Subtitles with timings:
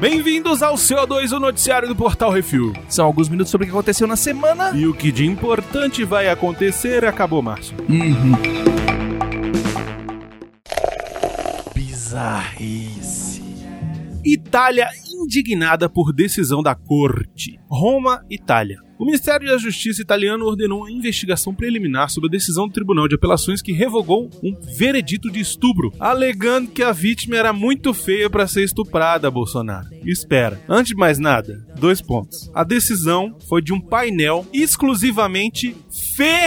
[0.00, 2.72] Bem-vindos ao CO2, o noticiário do Portal Refil.
[2.88, 4.70] São alguns minutos sobre o que aconteceu na semana.
[4.74, 7.76] E o que de importante vai acontecer acabou, Márcio.
[7.88, 8.32] Uhum.
[11.74, 13.42] Bizarrice.
[14.24, 14.88] Itália
[15.20, 17.58] indignada por decisão da corte.
[17.68, 18.87] Roma, Itália.
[18.98, 23.14] O Ministério da Justiça italiano ordenou uma investigação preliminar sobre a decisão do Tribunal de
[23.14, 28.48] Apelações que revogou um veredito de estupro, alegando que a vítima era muito feia para
[28.48, 29.86] ser estuprada, Bolsonaro.
[30.04, 32.50] Espera, antes de mais nada, dois pontos.
[32.54, 35.74] A decisão foi de um painel exclusivamente
[36.16, 36.44] feminino.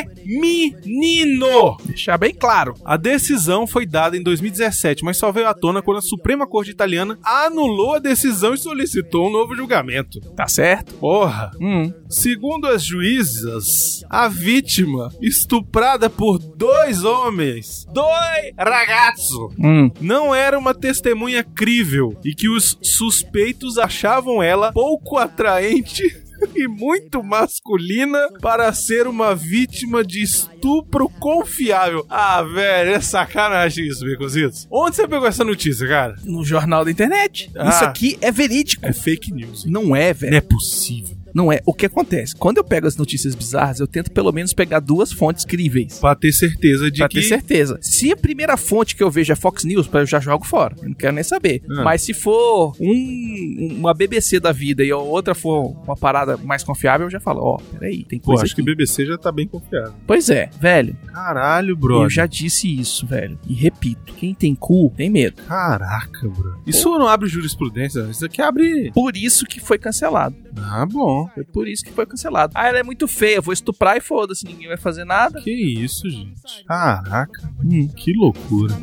[1.86, 2.74] Deixar bem claro.
[2.86, 6.72] A decisão foi dada em 2017, mas só veio à tona quando a Suprema Corte
[6.72, 10.20] Italiana anulou a decisão e solicitou um novo julgamento.
[10.36, 10.94] Tá certo?
[10.96, 11.52] Porra.
[11.60, 11.92] Hum.
[12.10, 19.90] Segundo as juízas, a vítima, estuprada por dois homens, dois ragazzo, Hum.
[20.02, 26.04] não era uma testemunha crível e que os suspeitos achavam ela pouco atraente
[26.56, 32.06] e muito masculina para ser uma vítima de estupro confiável.
[32.10, 34.68] Ah, velho, é sacanagem isso, Becositos.
[34.72, 36.16] Onde você pegou essa notícia, cara?
[36.24, 37.52] No jornal da internet.
[37.56, 37.70] Ah.
[37.70, 38.86] Isso aqui é verídico.
[38.86, 39.66] É fake news.
[39.66, 40.32] Não é, velho.
[40.32, 41.21] Não é possível.
[41.34, 41.60] Não é.
[41.66, 42.36] O que acontece?
[42.36, 46.00] Quando eu pego as notícias bizarras, eu tento pelo menos pegar duas fontes críveis.
[46.00, 47.16] Pra ter certeza de Pra que...
[47.22, 47.78] ter certeza.
[47.82, 50.76] Se a primeira fonte que eu vejo é Fox News, eu já jogo fora.
[50.82, 51.62] Eu não quero nem saber.
[51.70, 51.84] Ah.
[51.84, 56.64] Mas se for um, uma BBC da vida e a outra for uma parada mais
[56.64, 58.72] confiável, eu já falo, ó, peraí, tem Pô, coisa acho que o aqui.
[58.76, 59.94] BBC já tá bem confiável.
[60.06, 60.96] Pois é, velho.
[61.08, 62.06] Caralho, brother.
[62.06, 63.38] Eu já disse isso, velho.
[63.48, 65.42] E repito, quem tem cu tem medo.
[65.48, 66.56] Caraca, bro.
[66.66, 68.92] Isso não abre jurisprudência, isso aqui abre.
[68.94, 70.36] Por isso que foi cancelado.
[70.58, 71.21] Ah, bom.
[71.34, 72.54] Foi por isso que foi cancelado.
[72.56, 75.42] Ah, ela é muito feia, vou estuprar e foda-se, ninguém vai fazer nada.
[75.42, 76.42] Que isso, gente.
[76.66, 77.88] Caraca, Hum.
[77.88, 78.76] que loucura.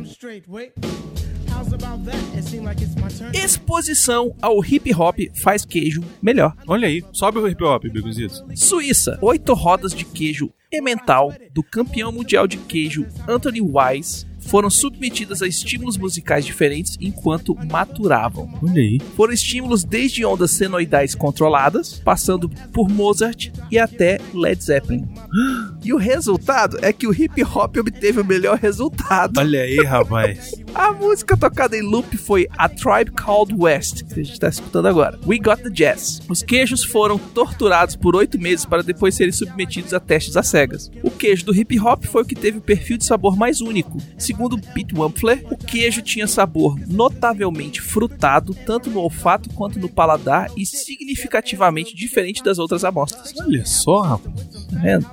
[3.33, 6.55] Exposição ao hip hop faz queijo melhor.
[6.67, 8.43] Olha aí, sobe o hip hop, Beguzitos.
[8.55, 15.41] Suíça, oito rodas de queijo emmental do campeão mundial de queijo Anthony Wise foram submetidas
[15.41, 18.49] a estímulos musicais diferentes enquanto maturavam.
[18.61, 18.99] Olha aí.
[19.15, 25.07] Foram estímulos desde ondas senoidais controladas, passando por Mozart e até Led Zeppelin.
[25.81, 29.39] E o resultado é que o hip hop obteve o melhor resultado.
[29.39, 30.51] Olha aí, rapaz.
[30.73, 34.87] A música tocada em loop foi A Tribe Called West, que a gente está escutando
[34.87, 35.19] agora.
[35.25, 36.21] We Got the Jazz.
[36.29, 40.91] Os queijos foram torturados por oito meses para depois serem submetidos a testes às cegas.
[41.03, 43.97] O queijo do hip hop foi o que teve o perfil de sabor mais único.
[44.17, 50.51] Segundo Pete Wampler, o queijo tinha sabor notavelmente frutado, tanto no olfato quanto no paladar,
[50.55, 53.33] e significativamente diferente das outras amostras.
[53.39, 54.67] Olha só, rapaz.
[54.71, 55.09] Tá vendo?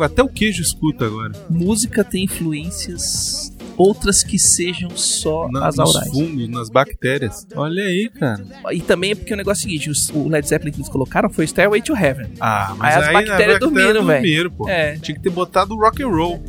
[0.00, 1.32] Até o queijo escuta agora.
[1.48, 6.12] Música tem influências outras que sejam só Na- as nos aurais.
[6.12, 7.46] fungos, nas bactérias.
[7.54, 8.44] Olha aí, cara.
[8.72, 10.88] E também é porque o negócio é o seguinte: os- o Led Zeppelin que eles
[10.88, 12.32] colocaram foi Stairway to Heaven.
[12.40, 14.52] Ah, Aí mas as aí, bactérias na- dormiram, velho.
[14.68, 14.96] É.
[14.98, 16.40] Tinha que ter botado rock and roll.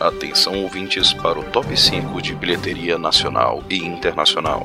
[0.00, 4.64] Atenção ouvintes para o top 5 de bilheteria nacional e internacional.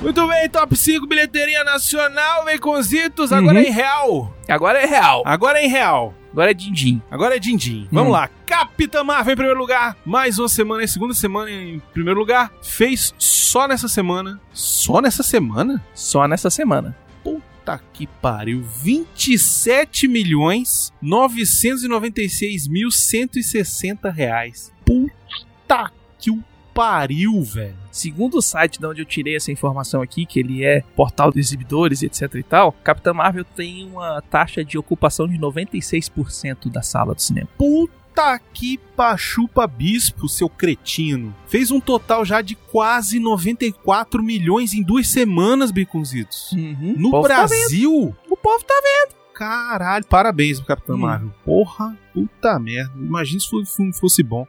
[0.00, 3.32] Muito bem, top 5 bilheteria nacional, Baconzitos.
[3.32, 3.64] Agora Uhum.
[3.64, 4.36] é em real.
[4.48, 5.22] Agora é real.
[5.26, 6.14] Agora é em real.
[6.30, 7.02] Agora é din-din.
[7.10, 7.88] Agora é din-din.
[7.90, 8.12] Vamos Hum.
[8.12, 8.30] lá.
[8.46, 9.96] Capitã Marvel em primeiro lugar.
[10.04, 12.52] Mais uma semana, em segunda semana em primeiro lugar.
[12.62, 14.40] Fez só nessa semana.
[14.52, 15.84] Só nessa semana?
[15.94, 16.96] Só nessa semana.
[17.24, 18.62] Puta que pariu.
[18.62, 24.72] 27 milhões 996 mil 160 reais.
[24.84, 26.42] Puta que o
[26.82, 27.74] pariu, velho.
[27.90, 31.40] Segundo o site de onde eu tirei essa informação aqui, que ele é portal de
[31.40, 37.16] exibidores, etc e tal, Capitã Marvel tem uma taxa de ocupação de 96% da sala
[37.16, 37.48] do cinema.
[37.58, 41.34] Puta que pachupa bispo, seu cretino.
[41.48, 46.50] Fez um total já de quase 94 milhões em duas semanas, Biconzitos.
[46.96, 47.44] No O povo tá.
[47.46, 48.14] Brasil?
[48.30, 49.18] O povo tá vendo.
[49.34, 51.00] Caralho, parabéns pro Capitão Hum.
[51.00, 51.32] Marvel.
[51.44, 52.92] Porra, puta merda.
[52.96, 54.46] Imagina se o filme fosse bom.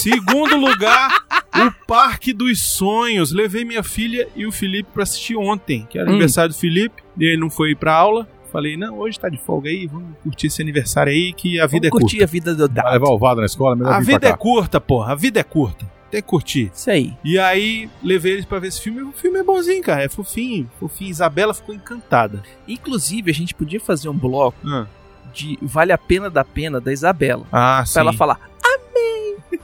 [0.00, 1.10] Segundo lugar,
[1.54, 3.32] o Parque dos Sonhos.
[3.32, 6.12] Levei minha filha e o Felipe pra assistir ontem, que era Hum.
[6.12, 7.02] aniversário do Felipe.
[7.18, 8.28] E ele não foi pra aula.
[8.52, 11.88] Falei, não, hoje tá de folga aí, vamos curtir esse aniversário aí, que a vida
[11.90, 12.24] Vamos é curtir curta.
[12.24, 12.92] a vida do Vai Dado.
[12.92, 15.12] levar o Vado na escola, melhor A vida é curta, porra.
[15.12, 15.84] A vida é curta.
[16.10, 16.70] Tem que curtir.
[16.74, 17.12] Isso aí.
[17.22, 19.02] E aí, levei eles pra ver esse filme.
[19.02, 20.02] O filme é bonzinho, cara.
[20.02, 20.70] É fofinho.
[20.80, 21.10] Fofinho.
[21.10, 22.42] Isabela ficou encantada.
[22.66, 24.86] Inclusive, a gente podia fazer um bloco Ah,
[25.34, 27.46] de Vale a Pena da Pena da Isabela.
[27.52, 27.92] ah sim.
[27.92, 28.40] Pra ela falar,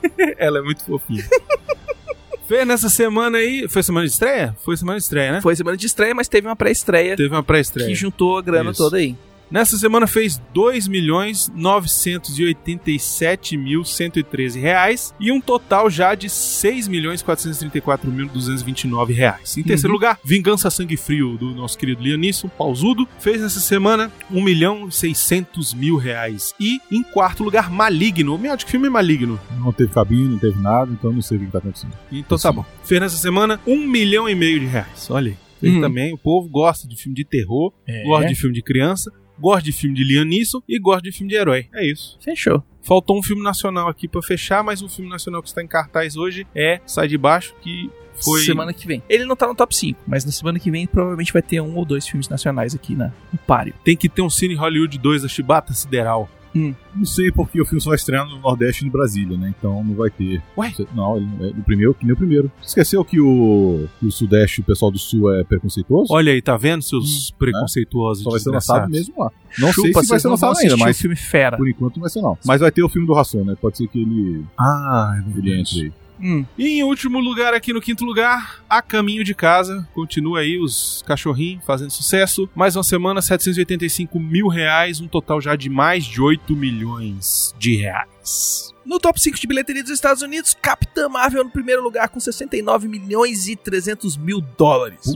[0.38, 1.24] Ela é muito fofinha.
[2.46, 3.66] Fez nessa semana aí.
[3.68, 4.54] Foi semana de estreia?
[4.62, 5.40] Foi semana de estreia, né?
[5.40, 7.88] Foi semana de estreia, mas teve uma pré-estreia Teve uma pré-estreia.
[7.88, 8.82] que juntou a grana Isso.
[8.82, 9.16] toda aí.
[9.50, 16.88] Nessa semana fez 2 milhões 987 mil 113 reais e um total já de 6
[16.88, 19.56] milhões 434 mil 229 reais.
[19.56, 24.42] Em terceiro lugar, Vingança Sangue Frio do nosso querido Lianisson Pausudo fez nessa semana 1
[24.42, 26.54] milhão 600 mil reais.
[26.58, 28.36] E em quarto lugar, Maligno.
[28.38, 29.38] Meu, que filme é Maligno.
[29.58, 31.92] Não teve cabine, não teve nada, então não sei o que tá acontecendo.
[32.10, 32.64] Então tá bom.
[32.84, 35.08] Fez nessa semana 1 milhão e meio de reais.
[35.10, 35.36] Olha aí.
[35.62, 35.80] Ele Hum.
[35.80, 37.72] também, o povo gosta de filme de terror,
[38.04, 41.30] gosta de filme de criança, gosta de filme de Liam Neeson e gosta de filme
[41.30, 41.68] de herói.
[41.74, 42.18] É isso.
[42.20, 42.62] Fechou.
[42.82, 46.16] Faltou um filme nacional aqui pra fechar, mas um filme nacional que está em cartaz
[46.16, 47.90] hoje é Sai de Baixo, que
[48.22, 48.40] foi.
[48.42, 49.02] Semana que vem.
[49.08, 51.76] Ele não tá no top 5, mas na semana que vem provavelmente vai ter um
[51.76, 53.74] ou dois filmes nacionais aqui na, no páreo.
[53.84, 56.28] Tem que ter um Cine Hollywood 2 da Chibata Sideral.
[56.54, 59.52] Não sei porque o filme só vai estrear no Nordeste e no Brasília, né?
[59.58, 60.40] Então não vai ter.
[60.56, 60.72] Ué?
[60.94, 62.50] Não, ele é o primeiro, que nem o primeiro.
[62.62, 66.12] Esqueceu que o, que o Sudeste, o pessoal do Sul é preconceituoso?
[66.12, 68.22] Olha aí, tá vendo, seus preconceituosos?
[68.22, 69.30] Só vai ser lançado mesmo lá.
[69.58, 71.56] Não sei Chupa, se vai ser lançado ainda, mas o filme Fera.
[71.56, 72.38] por enquanto não vai ser não.
[72.44, 73.56] Mas vai ter o filme do Ração, né?
[73.60, 75.92] Pode ser que ele, Ah, é ele entre aí.
[76.20, 79.88] Hum, E em último lugar, aqui no quinto lugar, A Caminho de Casa.
[79.94, 82.50] Continua aí os cachorrinhos fazendo sucesso.
[82.56, 87.76] Mais uma semana, 785 mil reais, um total já de mais de 8 milhões de
[87.76, 88.74] reais.
[88.84, 92.88] No top 5 de bilheteria dos Estados Unidos, Capitã Marvel no primeiro lugar com 69
[92.88, 95.14] milhões e 300 mil dólares.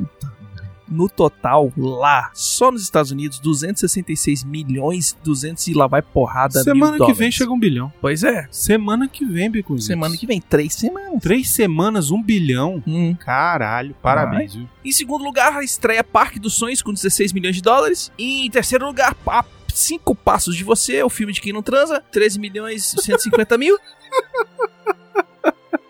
[0.90, 6.92] No total, lá, só nos Estados Unidos, 266 milhões 200 e lá vai porrada Semana
[6.92, 7.34] que vem dólares.
[7.34, 7.92] chega um bilhão.
[8.00, 9.86] Pois é, Semana que vem, Biconzitos.
[9.86, 11.20] semana que vem, três semanas.
[11.20, 12.82] Três semanas, um bilhão.
[12.86, 13.14] Hum.
[13.16, 14.68] Caralho, parabéns, viu?
[14.84, 18.10] Em segundo lugar, a estreia Parque dos Sonhos com 16 milhões de dólares.
[18.18, 22.02] E em terceiro lugar, a Cinco Passos de Você, o filme de quem não transa,
[22.10, 23.76] 13 milhões e 150 mil.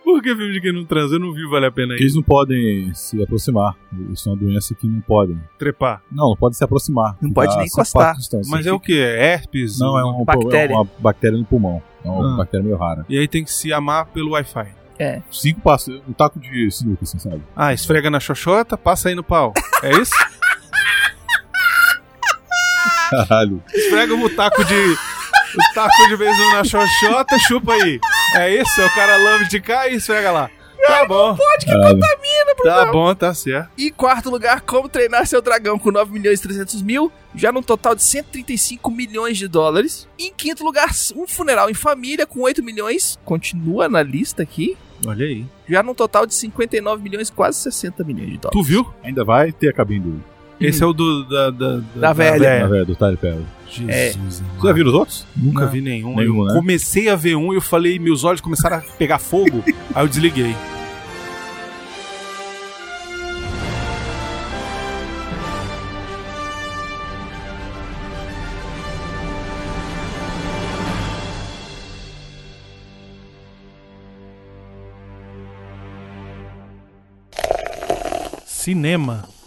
[0.08, 1.16] Por que filme de quem não transa?
[1.16, 2.00] Eu não vi, vale a pena aí.
[2.00, 3.76] Eles não podem se aproximar.
[4.10, 5.38] Isso é uma doença que não podem.
[5.58, 6.00] Trepar.
[6.10, 7.14] Não, não pode se aproximar.
[7.20, 8.16] Não pode Dá nem encostar.
[8.46, 8.98] Mas é o que?
[8.98, 9.78] É herpes?
[9.78, 10.72] Não, é, um, Bactéria.
[10.72, 11.82] é uma bactéria no pulmão.
[12.02, 12.36] É uma Ah.
[12.38, 13.04] bactéria meio rara.
[13.06, 14.68] E aí tem que se amar pelo Wi-Fi.
[14.98, 15.20] É.
[15.30, 17.42] Cinco passos, um taco de sinuca, assim, sabe?
[17.54, 19.52] Ah, esfrega na xoxota, passa aí no pau.
[19.82, 20.12] É isso?
[23.10, 23.62] Caralho.
[23.74, 24.74] Esfrega o taco de.
[24.74, 28.00] O taco de beijão na xoxota, chupa aí.
[28.36, 28.80] É isso?
[28.80, 30.50] É o cara lambe de cá e esfrega lá.
[30.86, 31.36] Tá bom.
[31.66, 31.98] Caralho.
[32.62, 33.70] Tá bom, tá certo.
[33.76, 37.50] E em quarto lugar, Como Treinar Seu Dragão com 9 milhões e 300 mil, já
[37.52, 40.08] num total de 135 milhões de dólares.
[40.18, 44.76] E em quinto lugar, Um Funeral em Família com 8 milhões, continua na lista aqui,
[45.06, 45.44] Olha aí.
[45.68, 48.52] já num total de 59 milhões, quase 60 milhões de dólares.
[48.58, 48.86] Tu viu?
[49.02, 50.22] Ainda vai ter a cabine dele.
[50.60, 51.24] Esse é o do.
[51.24, 52.60] Da, da, Da velha.
[52.60, 53.44] Na verdade, do Tyler Perry.
[53.68, 53.90] Jesus.
[53.90, 54.12] É.
[54.12, 55.26] Você já viu os outros?
[55.36, 55.70] Nunca Não.
[55.70, 56.16] vi nenhum.
[56.16, 56.54] Nenhum, eu né?
[56.54, 59.62] comecei a ver um e eu falei, meus olhos começaram a pegar fogo.
[59.94, 60.54] aí eu desliguei.
[78.46, 79.37] Cinema.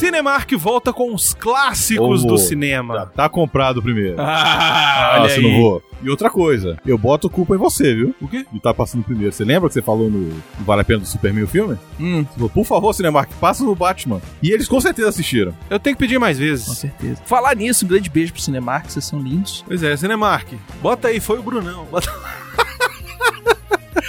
[0.00, 3.06] Cinemark volta com os clássicos Ô, do Já cinema.
[3.14, 4.16] tá comprado primeiro.
[4.18, 5.42] Ah, Ah, olha se aí.
[5.42, 5.82] não vou.
[6.02, 8.14] E outra coisa, eu boto culpa em você, viu?
[8.20, 8.46] O quê?
[8.50, 9.30] De estar passando primeiro.
[9.32, 11.76] Você lembra que você falou no no Vale a Pena do Superman o filme?
[12.00, 14.20] Hum, Você falou, por favor, Cinemark, passa no Batman.
[14.42, 15.54] E eles com certeza assistiram.
[15.68, 16.66] Eu tenho que pedir mais com vezes.
[16.78, 17.20] certeza.
[17.26, 19.62] Falar nisso, um grande beijo pro Cinemark, vocês são lindos.
[19.66, 20.48] Pois é, Cinemark.
[20.80, 21.84] Bota aí, foi o Brunão.
[21.90, 22.10] Bota...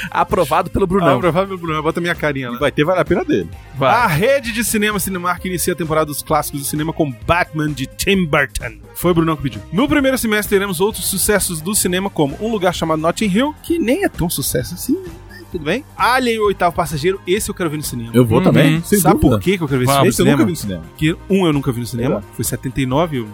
[0.10, 1.20] Aprovado pelo Brunão.
[1.20, 2.58] provável Brunão, bota minha carinha lá.
[2.58, 3.50] vai ter Vale a Pena dele.
[3.80, 7.86] A rede de cinema Cinemark inicia a temporada dos clássicos do cinema com Batman de
[7.88, 8.80] Tim Burton.
[8.96, 9.62] Foi o Brunão que pediu.
[9.72, 13.78] No primeiro semestre teremos outros sucessos do cinema, como Um Lugar Chamado Notting Hill, que
[13.80, 15.10] nem é tão sucesso assim, né?
[15.52, 15.84] tudo bem?
[15.98, 18.12] Alien o Oitavo Passageiro, esse eu quero ver no cinema.
[18.14, 18.44] Eu vou Uhum.
[18.46, 18.82] também.
[18.84, 19.38] Sem Sabe dúvida.
[19.38, 20.82] por que que eu quero ver Vamos, esse Esse eu filme no nunca cinema?
[20.82, 21.18] vi no cinema.
[21.28, 22.36] Porque um eu nunca vi no cinema, É.
[22.36, 23.28] foi 79, eu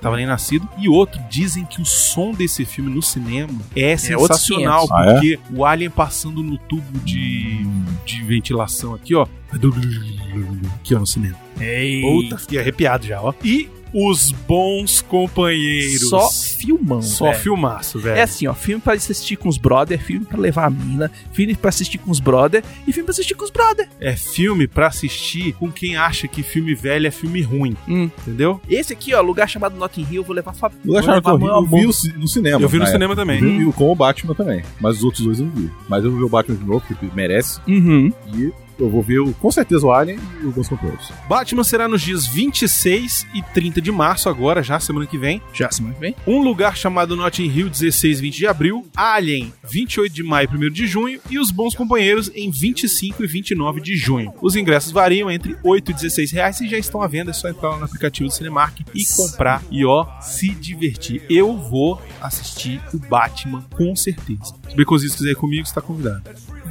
[0.00, 0.68] tava nem nascido.
[0.78, 4.90] E outro, dizem que o som desse filme no cinema é outros sensacional, 500.
[4.90, 5.12] Ah, é?
[5.12, 7.64] porque o alien passando no tubo de,
[8.04, 9.26] de ventilação aqui, ó.
[9.52, 11.36] Aqui, ó, no cinema.
[11.60, 12.00] Ei.
[12.00, 13.34] Puta, fiquei arrepiado já, ó.
[13.44, 16.08] E os bons companheiros.
[16.08, 17.38] Só filmão, Só velho.
[17.38, 18.16] filmaço, velho.
[18.18, 21.54] É assim, ó, filme pra assistir com os brother, filme pra levar a mina, filme
[21.54, 23.88] pra assistir com os brother e filme pra assistir com os brother.
[24.00, 28.10] É filme pra assistir com quem acha que filme velho é filme ruim, Hum.
[28.22, 28.60] entendeu?
[28.68, 30.80] Esse aqui, ó, lugar chamado Notting Hill, eu vou levar a família.
[30.84, 32.60] Eu achava que eu, vi- vi o no cinema.
[32.62, 33.26] Eu vi no na cinema época.
[33.26, 33.60] também.
[33.60, 34.62] Eu vi com o Batman também.
[34.80, 35.70] Mas os outros dois eu não vi.
[35.88, 37.60] Mas eu vou ver o Batman de novo, porque merece.
[37.66, 38.12] Uhum.
[38.34, 41.10] E eu vou ver o- com certeza o Alien e os Bons Companheiros.
[41.28, 45.40] Batman será nos dias 26 e 30 de março, agora, já semana que vem.
[45.52, 46.16] Já semana que vem.
[46.26, 48.86] Um lugar chamado Notting Hill, 16 e 20 de abril.
[48.96, 51.20] Alien, 28 de maio e 1 de junho.
[51.30, 54.32] E Os Bons Companheiros em 25 e 29 de junho.
[54.40, 57.30] Os ingressos variam entre 8 e 16 reais e já estão à venda.
[57.30, 59.62] É só entrar lá no aplicativo do Cinemark e comprar.
[59.70, 61.22] E ó, se divertir.
[61.28, 64.54] Eu vou assistir o Batman com certeza.
[64.68, 66.22] Se o Beconzinho quiser ir comigo, está convidado.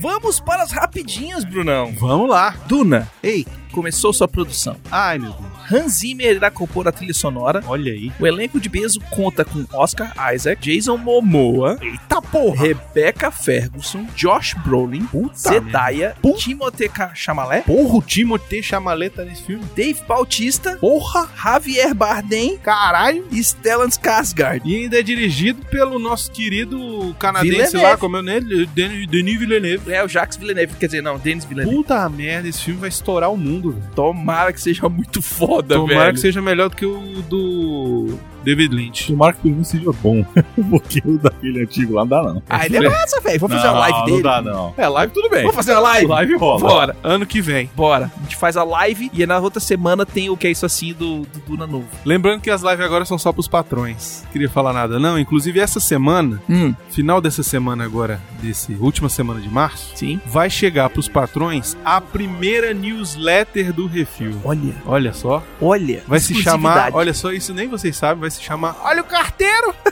[0.02, 1.94] Vamos para as rapidinhas, Brunão.
[1.98, 2.56] Vamos lá.
[2.68, 3.46] Duna Ei.
[3.72, 4.76] Começou sua produção.
[4.92, 5.50] Ai, meu Deus.
[5.72, 7.64] Hans Zimmer irá compor a trilha sonora.
[7.68, 8.12] Olha aí.
[8.20, 12.64] O elenco de peso conta com Oscar Isaac, Jason Momoa, Eita porra.
[12.64, 19.64] Rebecca Ferguson, Josh Brolin, Zendaya, Timothée Chalamet, Porra, o Timothée Chalamet tá nesse filme.
[19.76, 21.30] Dave Bautista, Porra.
[21.36, 23.28] Javier Bardem Caralho.
[23.32, 24.62] e Stellan Skarsgård.
[24.66, 27.78] E ainda é dirigido pelo nosso querido canadense Villeneuve.
[27.84, 28.66] lá, como é o nome?
[28.68, 29.92] Denis, Denis Villeneuve.
[29.92, 31.78] É o Jacques Villeneuve, quer dizer, não, Denis Villeneuve.
[31.78, 33.84] Puta merda, esse filme vai estourar o mundo, velho.
[33.96, 36.14] Tomara que seja muito foda, Tomara velho.
[36.14, 39.08] que seja melhor do que o do David Lynch.
[39.08, 40.26] Tomara que pelo menos seja bom.
[40.70, 42.44] Porque o daquele antigo lá não dá, não.
[42.50, 43.40] Ah, ele é massa, velho.
[43.40, 44.12] Vamos fazer uma live dele.
[44.18, 44.74] Não dá, não.
[44.78, 45.42] É, live tudo bem.
[45.42, 46.08] Vamos fazer uma live?
[46.20, 46.60] Live rola.
[46.60, 46.98] Bora.
[47.04, 47.70] Ano que vem.
[47.76, 48.12] Bora.
[48.18, 50.94] A gente faz a live e na outra semana tem o que é isso assim
[50.94, 51.88] do, do Duna novo.
[52.06, 54.24] Lembrando que as lives agora são só pros patrões.
[54.32, 55.18] Queria falar nada, não.
[55.20, 60.20] Inclusive, essa semana, Hum, final dessa semana agora, desse última semana de março, sim.
[60.26, 64.36] vai chegar pros patrões a primeira newsletter do Refil.
[64.44, 65.44] Olha, Olha só.
[65.62, 66.04] olha.
[66.08, 69.74] Vai se chamar, olha só, isso nem vocês sabem, vai se chamar Olha o carteiro!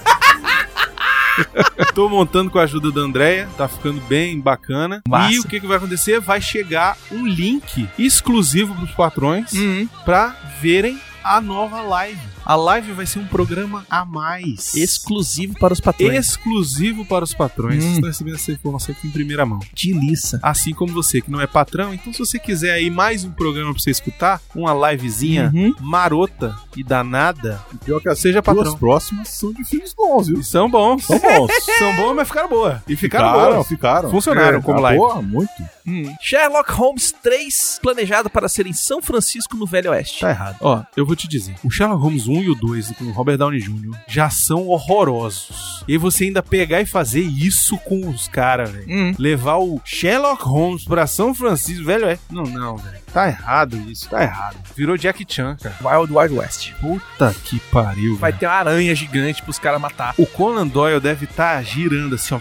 [1.94, 5.01] Tô montando com a ajuda da Andrea, tá ficando bem bacana.
[5.08, 5.34] Massa.
[5.34, 6.20] E o que, que vai acontecer?
[6.20, 12.20] Vai chegar um link exclusivo pros patrões Hum, pra verem a nova live.
[12.50, 14.74] A live vai ser um programa a mais.
[14.74, 16.13] exclusivo para os patrões.
[16.18, 17.84] Exclusivo para os patrões.
[17.84, 17.88] Hum.
[17.88, 19.60] Vocês estão recebendo essa informação aqui em primeira mão.
[19.75, 20.39] Delícia.
[20.42, 23.74] Assim como você que não é patrão, então se você quiser aí mais um programa
[23.74, 25.75] pra você escutar, uma livezinha Uhum.
[25.82, 28.77] marota e danada, E pior que seja patrão.
[28.77, 30.39] próximas são de filmes bons, viu?
[30.39, 31.04] E são bons.
[31.04, 31.51] São bons.
[31.77, 32.82] São bons, mas ficaram boas.
[32.88, 33.68] E ficaram, ficaram, boas.
[33.68, 34.10] ficaram.
[34.10, 35.00] Funcionaram como ah, live.
[35.00, 35.51] Boa, muito.
[35.86, 36.16] Hum.
[36.22, 40.22] Sherlock Holmes 3, planejado para ser em São Francisco, no Velho Oeste.
[40.22, 40.58] Tá errado.
[40.62, 41.56] Ó, eu vou te dizer.
[41.63, 43.98] O Sherlock Holmes 1 e o 2 com o Robert Downey Jr.
[44.08, 45.84] já são horrorosos.
[45.88, 48.86] E você ainda pegar e fazer isso com os caras, velho.
[48.89, 49.15] Hum.
[49.17, 52.20] Levar o Sherlock Holmes pra São Francisco, velho, é.
[52.29, 52.98] Não, não, velho.
[53.13, 54.58] Tá errado isso, tá errado.
[54.75, 55.75] Virou Jack Chan, cara.
[56.00, 56.72] Wild Wild West.
[56.82, 58.39] Puta que pariu, Vai velho.
[58.39, 60.13] ter uma aranha gigante pros caras matar.
[60.17, 62.39] O Conan Doyle deve estar girando assim, ó.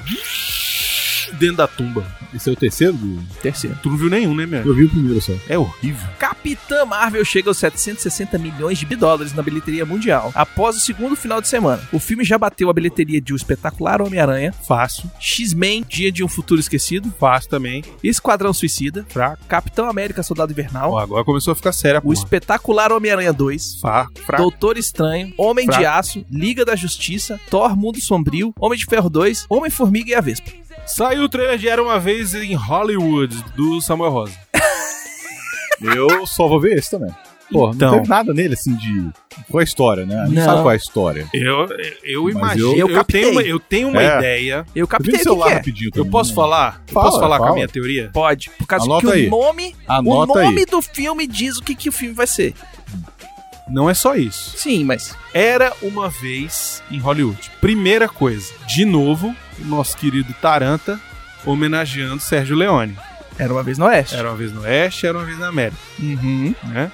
[1.38, 2.06] Dentro da tumba.
[2.34, 3.20] Esse é o terceiro do...
[3.42, 3.76] Terceiro.
[3.82, 4.64] Tu não viu nenhum, né, meu?
[4.64, 5.32] Eu vi o primeiro só.
[5.48, 6.06] É horrível.
[6.46, 11.40] Capitã Marvel chega aos 760 milhões de dólares na bilheteria mundial após o segundo final
[11.40, 11.82] de semana.
[11.92, 15.10] O filme já bateu a bilheteria de O Espetacular Homem-Aranha, Fácil.
[15.18, 17.82] X-Men, Dia de um Futuro Esquecido, Fácil também.
[18.00, 19.44] Esquadrão Suicida, Fraco.
[19.48, 22.12] Capitão América Soldado Invernal, Ó, agora começou a ficar séria, O.
[22.12, 24.12] Espetacular Homem-Aranha 2, Fraco.
[24.36, 25.98] Doutor Estranho, Homem de Fraco.
[25.98, 30.52] Aço, Liga da Justiça, Thor Mundo Sombrio, Homem de Ferro 2, Homem-Formiga e a Vespa.
[30.86, 34.34] Saiu o trailer de Era Uma Vez em Hollywood, do Samuel Rosa.
[35.80, 37.10] Eu só vou ver esse também.
[37.50, 37.90] Pô, Então.
[37.92, 39.08] não teve nada nele, assim, de...
[39.48, 40.18] Qual é a história, né?
[40.20, 40.44] A gente Não.
[40.44, 41.28] sabe qual é a história.
[41.32, 41.68] Eu,
[42.02, 42.72] eu imagino.
[42.72, 43.20] eu- Eu, eu captei.
[43.20, 44.18] tenho uma, eu tenho uma É.
[44.18, 44.66] ideia.
[44.74, 45.54] Eu captei o que, celular que é.
[45.56, 46.82] rapidinho Eu posso falar?
[46.88, 47.54] Eu Fala, posso falar com a fala.
[47.54, 48.10] minha teoria?
[48.12, 49.26] Pode, por causa Anota que aí.
[49.28, 50.66] o nome, Anota o nome aí.
[50.66, 52.52] do filme diz o que, que o filme vai ser.
[53.68, 54.56] Não é só isso.
[54.56, 57.50] Sim, mas Era uma vez em Hollywood.
[57.60, 61.00] Primeira coisa, de novo, o nosso querido Taranta
[61.44, 62.96] homenageando Sérgio Leone.
[63.38, 64.14] Era uma vez no Oeste.
[64.14, 66.54] Era uma vez no Oeste, era uma vez na América, Uhum.
[66.64, 66.90] né?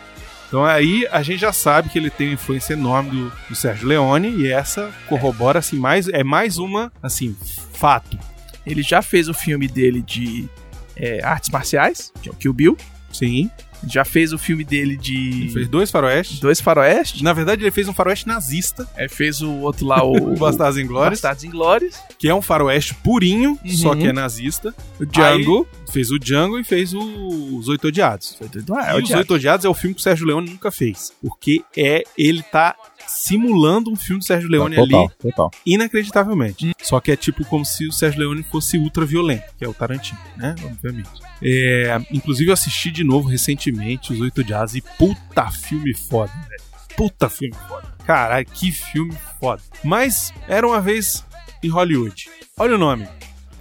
[0.48, 3.88] Então aí a gente já sabe que ele tem uma influência enorme do, do Sérgio
[3.88, 7.34] Leone e essa corrobora assim mais é mais uma assim
[7.72, 8.18] fato.
[8.66, 10.46] Ele já fez o filme dele de
[10.94, 12.76] é, artes marciais, que é o Kill Bill.
[13.12, 13.50] Sim.
[13.88, 16.38] Já fez o filme dele de Ele fez dois faroestes.
[16.40, 17.22] Dois Faroeste.
[17.24, 20.78] Na verdade, ele fez um faroeste nazista, É, fez o outro lá, o, o Bastardos
[20.78, 21.96] Inglórios, Bastardos Inglórios.
[22.18, 23.70] que é um faroeste purinho, Uhum.
[23.72, 24.74] só que é nazista.
[25.00, 25.66] O Django.
[25.86, 28.34] Aí, fez o Django e fez o- os Oito Odiados.
[28.38, 29.10] Foi tudo- ah, é o os.
[29.10, 31.12] Oito Odiados é o filme que o Sérgio Leone nunca fez.
[31.20, 32.74] Porque é ele tá
[33.12, 35.50] simulando um filme do Sérgio Leone total, ali total.
[35.64, 36.72] inacreditavelmente.
[36.82, 39.74] Só que é tipo como se o Sérgio Leone fosse ultra violento, que é o
[39.74, 40.54] Tarantino, né?
[40.64, 41.10] Obviamente.
[41.42, 46.62] É, inclusive eu assisti de novo recentemente os Oito Odiados e puta filme foda, velho.
[46.96, 47.94] Puta filme foda.
[48.04, 49.62] Caralho, que filme foda.
[49.82, 51.24] Mas era uma vez
[51.62, 52.28] em Hollywood.
[52.58, 53.08] Olha o nome.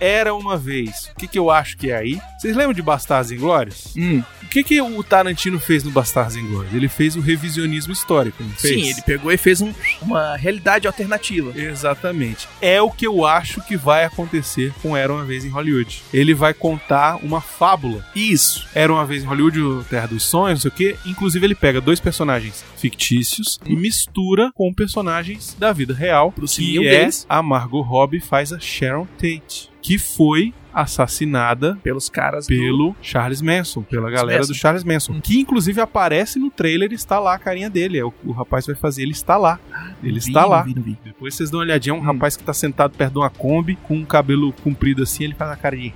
[0.01, 1.12] Era Uma Vez.
[1.15, 2.20] O que, que eu acho que é aí?
[2.39, 3.93] Vocês lembram de Bastardos Inglórios?
[3.96, 6.74] Hum, O que, que o Tarantino fez no Bastardos Inglórios?
[6.74, 8.74] Ele fez o revisionismo histórico, não fez?
[8.74, 11.53] sim, ele pegou e fez um- uma realidade alternativa.
[11.58, 12.48] Exatamente.
[12.62, 16.01] É o que eu acho que vai acontecer com Era Uma Vez em Hollywood.
[16.13, 18.05] Ele vai contar uma fábula.
[18.15, 18.67] Isso.
[18.75, 20.98] Era Uma Vez em Hollywood, Terra dos Sonhos, não sei o quê.
[21.05, 26.86] Inclusive, ele pega dois personagens fictícios e mistura com personagens da vida real, Bruce que
[26.88, 27.25] é deles.
[27.29, 33.41] a Margot Robbie faz a Sharon Tate, que foi assassinada Pelos caras do- pelo Charles
[33.41, 34.53] Manson, pela galera Manson.
[34.53, 38.13] do Charles Manson, que inclusive aparece no trailer, está lá a carinha dele, é o,
[38.23, 39.59] o rapaz vai fazer, ele está lá.
[40.01, 40.59] Ele Vi, está lá.
[40.59, 40.97] não vi, não vi.
[41.03, 42.05] Depois vocês dão uma olhadinha, é um Hum.
[42.05, 45.51] rapaz que tá sentado perto de uma Kombi com um cabelo comprido assim, ele faz
[45.51, 45.93] a cara de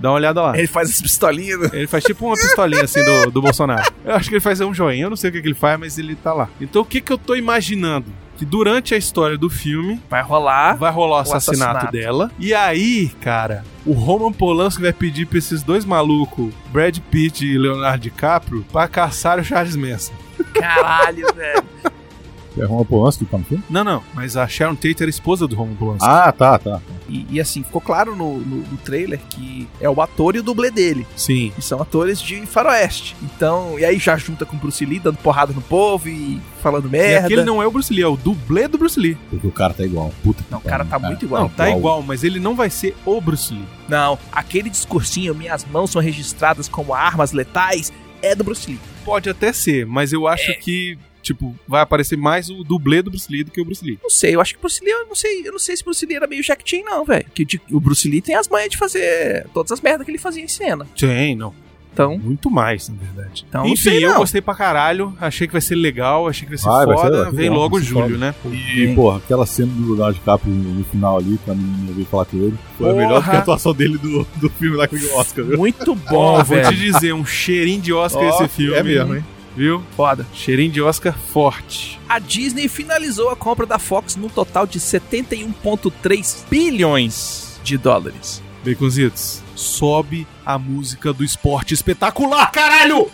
[0.00, 0.56] Dá uma olhada lá.
[0.58, 1.60] Ele faz as pistolinhas.
[1.60, 1.70] né?
[1.72, 3.92] Ele faz tipo uma pistolinha assim do, do Bolsonaro.
[4.04, 5.78] Eu acho que ele faz um joinha, eu não sei o que, que ele faz,
[5.78, 6.48] mas ele tá lá.
[6.60, 8.06] Então o que, que eu tô imaginando?
[8.36, 10.76] Que durante a história do filme Vai rolar.
[10.76, 11.92] vai rolar o assassinato, assassinato.
[11.92, 12.30] dela.
[12.38, 17.56] E aí, cara, o Roman Polanski vai pedir pra esses dois malucos, Brad Pitt e
[17.56, 20.12] Leonardo DiCaprio, pra caçar o Charles Manson.
[20.52, 21.64] Caralho, velho.
[22.58, 23.64] É Roma Polanski que tá no filme?
[23.68, 26.06] Não, não, mas a Sharon Tate era esposa do Roman Polanski.
[26.08, 26.80] Ah, tá, tá.
[27.08, 30.42] E, e assim, ficou claro no, no, no trailer que é o ator e o
[30.42, 31.06] dublê dele.
[31.16, 31.52] Sim.
[31.58, 33.14] E são atores de faroeste.
[33.22, 36.86] Então, e aí já junta com o Bruce Lee, dando porrada no povo e falando
[36.86, 37.26] E merda.
[37.26, 39.16] aquele não é o Bruce Lee, é o dublê do Bruce Lee.
[39.30, 40.12] Porque o cara tá igual.
[40.22, 41.42] Puta que Não, o cara tá pariu, muito igual.
[41.42, 43.64] Não, tá igual, mas ele não vai ser o Bruce Lee.
[43.88, 47.92] Não, aquele discursinho, minhas mãos são registradas como armas letais,
[48.22, 48.80] é do Bruce Lee.
[49.04, 53.26] Pode até ser, mas eu acho que, tipo, vai aparecer mais o dublê do Bruce
[53.30, 53.98] Lee do que o Bruce Lee.
[54.02, 55.82] Não sei, eu acho que o Bruce Lee, eu não sei, eu não sei se
[55.82, 57.26] o Bruce Lee era meio Jack Chan, não, velho.
[57.34, 60.18] Que de- o Bruce Lee tem as manhas de fazer todas as merdas que ele
[60.18, 60.86] fazia em cena.
[60.96, 61.52] Tem, não.
[61.92, 63.46] Então, Muito mais, na verdade.
[63.48, 64.16] Então, não Enfim, sei, eu não.
[64.18, 65.16] gostei pra caralho.
[65.20, 67.16] Achei que vai ser legal, achei que vai ser vai ser, foda.
[67.22, 68.34] vai ser Vem bom, logo julho, né?
[68.50, 72.36] E, porra, aquela cena do Leonardo DiCaprio no final ali, pra menina vir falar com
[72.36, 72.98] ele, foi Porra.
[73.00, 75.56] melhor do que a atuação dele do, do filme lá com o Oscar, viu?
[75.56, 76.68] muito bom, Ó, vou velho.
[76.70, 78.74] te dizer, um cheirinho de Oscar Ó, esse filme.
[78.76, 79.24] É mesmo, hein?
[79.56, 79.82] Viu?
[79.96, 80.26] Foda.
[80.34, 82.00] Cheirinho de Oscar forte.
[82.08, 88.42] A Disney finalizou a compra da Fox num total de 71,3 bilhões de dólares.
[88.64, 93.10] Baconzitos, sobe a música do esporte espetacular, caralho!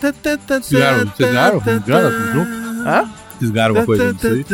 [0.00, 0.82] Vocês
[1.84, 2.50] ganharam junto?
[2.88, 3.10] Hã?
[3.38, 4.44] Vocês ganharam alguma coisa disso aí?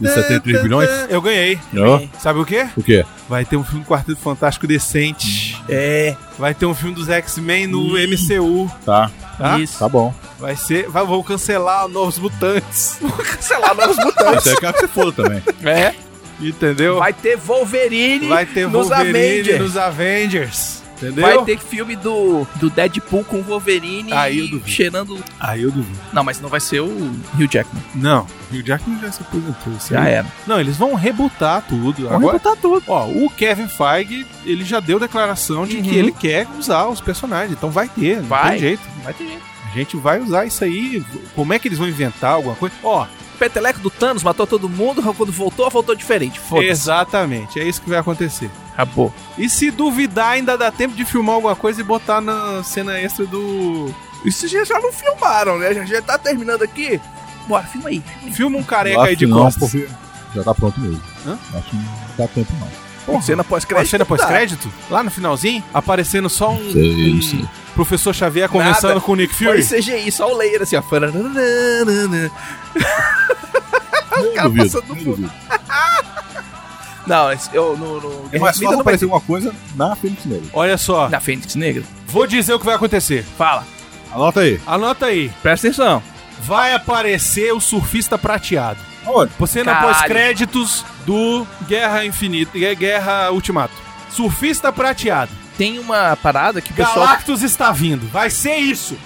[0.00, 0.88] De 73 bilhões?
[1.08, 1.58] Eu ganhei.
[1.72, 2.08] Não?
[2.18, 2.66] Sabe o quê?
[2.76, 3.04] O quê?
[3.28, 5.56] Vai ter um filme do Quarteto Fantástico decente.
[5.68, 8.70] É, Vai ter um filme dos X-Men no MCU.
[8.84, 9.10] Tá,
[9.42, 9.58] Tá?
[9.58, 9.78] isso.
[9.78, 10.14] tá bom.
[10.38, 10.88] Vai ser.
[10.88, 12.98] Vai, vou cancelar Novos Mutantes.
[13.02, 14.46] Cancelar novos mutantes.
[14.46, 15.42] Isso quero que você foda também.
[15.64, 15.94] É.
[16.40, 16.98] Entendeu?
[16.98, 19.60] Vai ter Wolverine Vai ter nos Wolverine Avengers.
[19.60, 20.81] nos Avengers.
[21.06, 21.24] Entendeu?
[21.24, 24.68] Vai ter filme do, do Deadpool com o Wolverine Aí eu duvido.
[24.68, 25.24] cheirando...
[25.40, 25.98] Aí eu duvido.
[26.12, 26.86] Não, mas não vai ser o
[27.34, 27.82] Hugh Jackman.
[27.94, 29.72] Não, o Hugh Jackman já se aposentou.
[29.90, 30.26] Já era.
[30.46, 32.02] Não, eles vão rebutar tudo.
[32.04, 32.82] Vamos Agora, botar tudo.
[32.88, 35.94] ó, o Kevin Feige, ele já deu declaração de que Uhum.
[35.96, 37.52] ele quer usar os personagens.
[37.52, 38.50] Então vai ter, não Vai.
[38.50, 38.82] tem jeito.
[39.02, 39.42] Vai ter gente.
[39.72, 41.02] A gente vai usar isso aí.
[41.34, 42.74] Como é que eles vão inventar alguma coisa?
[42.84, 43.06] Ó,
[43.42, 46.38] peteleco do Thanos matou todo mundo, quando voltou, voltou diferente.
[46.38, 46.68] Foda-se.
[46.68, 47.58] exatamente.
[47.58, 48.48] É isso que vai acontecer.
[48.72, 49.12] Acabou.
[49.36, 53.26] E se duvidar, ainda dá tempo de filmar alguma coisa e botar na cena extra
[53.26, 53.92] do.
[54.24, 55.74] Isso já, já não filmaram, né?
[55.74, 57.00] Já, já tá terminando aqui.
[57.48, 58.00] Bora, filma aí.
[58.32, 59.72] Filma um careca aí de não, costas.
[60.32, 61.02] já tá pronto mesmo.
[61.26, 61.36] Hã?
[61.54, 61.84] Acho que não
[62.16, 62.91] dá tempo não.
[63.06, 63.22] Porra.
[63.22, 63.90] Cena pós-crédito.
[63.90, 64.72] cena pós-crédito?
[64.90, 65.62] Lá no finalzinho?
[65.74, 67.44] Aparecendo só um, Sei, um sei.
[67.74, 69.00] professor Xavier conversando Nada.
[69.00, 69.82] com o Nick Foi Fury?
[69.82, 70.82] CGI, só o layer assim, ó.
[74.20, 75.30] Nem cara duvido, passando no fundo.
[77.06, 78.00] Não, eu no.
[78.00, 80.48] no É mais fácil aparecer alguma coisa na Fênix Negra.
[80.52, 81.82] Olha só, Na Fênix Negra.
[82.06, 83.24] vou dizer o que vai acontecer.
[83.36, 83.66] Fala.
[84.12, 84.60] Anota aí.
[84.66, 85.30] Anota aí.
[85.42, 86.02] Presta atenção.
[86.42, 88.78] Vai aparecer o surfista prateado.
[89.06, 89.32] Aonde?
[89.38, 89.94] Você na Caralho.
[89.94, 93.74] pós-créditos do Guerra Infinita, Gue- Guerra Ultimato.
[94.10, 95.30] Surfista prateado.
[95.58, 97.06] Tem uma parada que o pessoal.
[97.06, 98.06] Galactus está vindo.
[98.10, 98.96] Vai ser isso.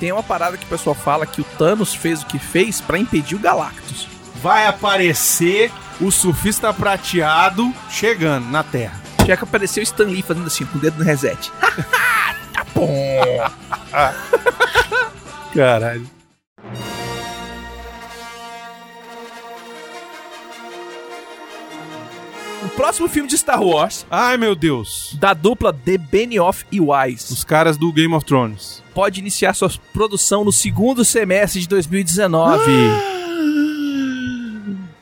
[0.00, 2.98] Tem uma parada que o pessoal fala que o Thanos fez o que fez pra
[2.98, 4.06] impedir o Galactus.
[4.42, 9.00] Vai aparecer o surfista prateado chegando na Terra.
[9.26, 11.50] Já que apareceu o Stan Lee fazendo assim, com o dedo no reset.
[12.52, 12.90] tá bom.
[15.54, 16.06] Caralho.
[22.76, 25.16] Próximo filme de Star Wars, Ai, meu Deus.
[25.18, 28.82] da dupla The Benioff e Wise, Os caras do Game of Thrones.
[28.92, 32.62] pode iniciar sua produção no segundo semestre de 2019.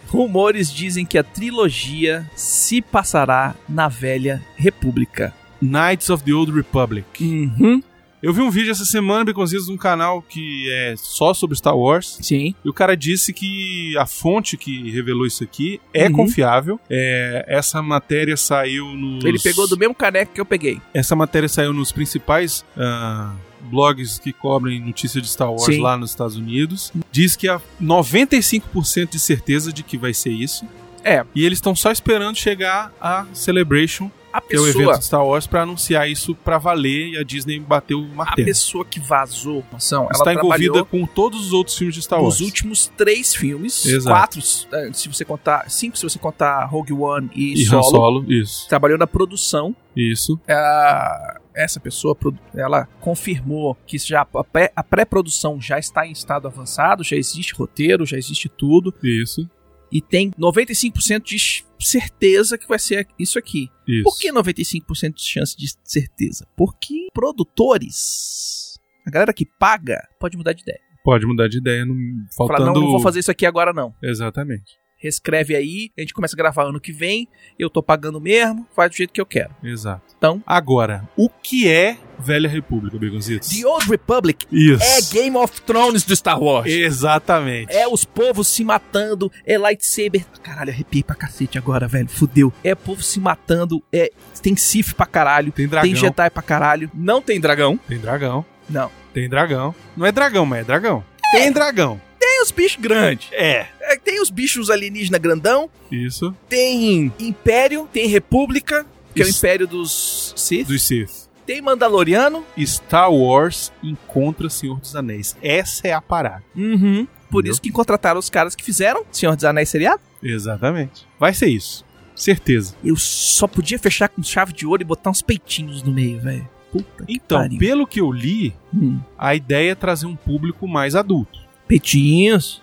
[0.09, 5.33] Rumores dizem que a trilogia se passará na Velha República.
[5.61, 7.07] Knights of the Old Republic.
[7.21, 7.83] Uhum.
[8.23, 11.77] Eu vi um vídeo essa semana, Beconzitos, de um canal que é só sobre Star
[11.77, 12.19] Wars.
[12.21, 12.55] Sim.
[12.65, 16.13] E o cara disse que a fonte que revelou isso aqui é Uhum.
[16.13, 16.79] confiável.
[16.89, 19.25] É, essa matéria saiu nos.
[19.25, 20.81] Ele pegou do mesmo caneco que eu peguei.
[20.95, 25.81] Essa matéria saiu nos principais ah, blogs que cobrem notícia de Star Wars Sim.
[25.81, 26.93] lá nos Estados Unidos.
[27.11, 30.65] Diz que há 95% de certeza de que vai ser isso.
[31.05, 31.25] É.
[31.35, 35.05] E eles estão só esperando chegar a Celebration, A que é o pessoa, evento de
[35.05, 38.47] Star Wars, pra anunciar isso pra valer e a Disney bateu o a martelo.
[38.47, 42.21] pessoa que vazou a informação, ela Está envolvida com todos os outros filmes de Star
[42.23, 42.39] Wars.
[42.39, 43.85] nos últimos três filmes.
[43.85, 44.17] Exato.
[44.17, 44.41] Quatro,
[44.73, 45.69] eh, se você contar.
[45.71, 47.83] Cinco, se você contar Rogue One e, E Solo.
[47.85, 48.69] Solo, isso.
[48.69, 49.77] Trabalhou na produção.
[49.95, 50.41] Isso.
[50.49, 52.17] Ah, essa pessoa,
[52.55, 57.55] ela confirmou que já a pré- a pré-produção já está em estado avançado, já existe
[57.55, 58.95] roteiro, já existe tudo.
[59.03, 59.47] Isso.
[59.91, 63.69] E tem 95% de certeza que vai ser isso aqui.
[63.87, 64.05] Isso.
[64.05, 66.47] Por que 95% de chance de certeza?
[66.57, 70.81] Porque produtores, a galera que paga, pode mudar de ideia.
[71.05, 71.97] Pode mudar de ideia, não...
[72.37, 72.75] Falar, faltando...
[72.75, 73.93] não, não vou fazer isso aqui agora não.
[74.03, 74.79] Exatamente.
[75.03, 77.27] Reescreve aí, a gente começa a gravar ano que vem,
[77.59, 79.51] eu tô pagando mesmo, faz do jeito que eu quero.
[79.65, 80.03] Exato.
[80.17, 83.49] Então- Agora, o que é Velha República, Begonzitos?
[83.49, 84.81] The Old Republic Isso.
[84.85, 86.71] é Game of Thrones do Star Wars.
[86.71, 87.73] Exatamente.
[87.75, 90.25] É os povos se matando, é lightsaber.
[90.41, 92.09] Caralho, arrepiei pra cacete agora, velho.
[92.09, 92.53] Fudeu.
[92.63, 94.11] É povo se matando, é
[94.41, 95.91] tem Sith pra caralho, Tem dragão.
[95.91, 96.89] tem Jedi pra caralho.
[96.95, 97.77] Não tem dragão.
[97.89, 98.47] Tem dragão.
[98.71, 98.89] Não.
[99.13, 99.75] Tem dragão.
[99.97, 101.05] Não é dragão, mas é dragão.
[101.33, 102.01] Tem dragão.
[102.21, 103.29] Tem os bichos grandes.
[103.33, 103.67] É.
[103.93, 105.69] É, tem os bichos alienígena grandão.
[105.91, 106.35] Isso.
[106.49, 109.29] Tem Império, tem República, que é o.
[109.29, 110.67] Império dos Sith.
[110.69, 111.29] Dos Sith.
[111.47, 112.45] Tem Mandaloriano.
[112.61, 115.37] Star Wars encontra Senhor dos Anéis.
[115.43, 116.43] Essa é a parada.
[116.57, 117.07] Uhum.
[117.31, 117.53] Por Entendeu?
[117.53, 120.01] isso que contrataram os caras que fizeram Senhor dos Anéis seriado.
[120.23, 121.07] Exatamente.
[121.19, 121.85] Vai ser isso.
[122.15, 122.77] Certeza.
[122.85, 126.49] Eu só podia fechar com chave de ouro e botar uns peitinhos no meio, velho.
[126.71, 127.59] Puta que Então, pariu.
[127.59, 128.99] pelo que eu li, Hum.
[129.19, 131.41] a ideia é trazer um público mais adulto.
[131.67, 132.62] Peitinhos.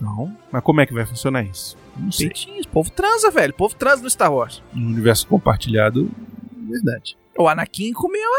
[0.00, 0.34] Não.
[0.50, 1.76] Mas como é que vai funcionar isso?
[1.96, 2.28] Não sei.
[2.28, 2.66] Peitinhos.
[2.66, 3.52] O povo transa, velho.
[3.52, 4.62] O povo transa no Star Wars.
[4.72, 6.10] No universo compartilhado,
[6.68, 7.16] verdade.
[7.38, 8.30] O Anakin comeu.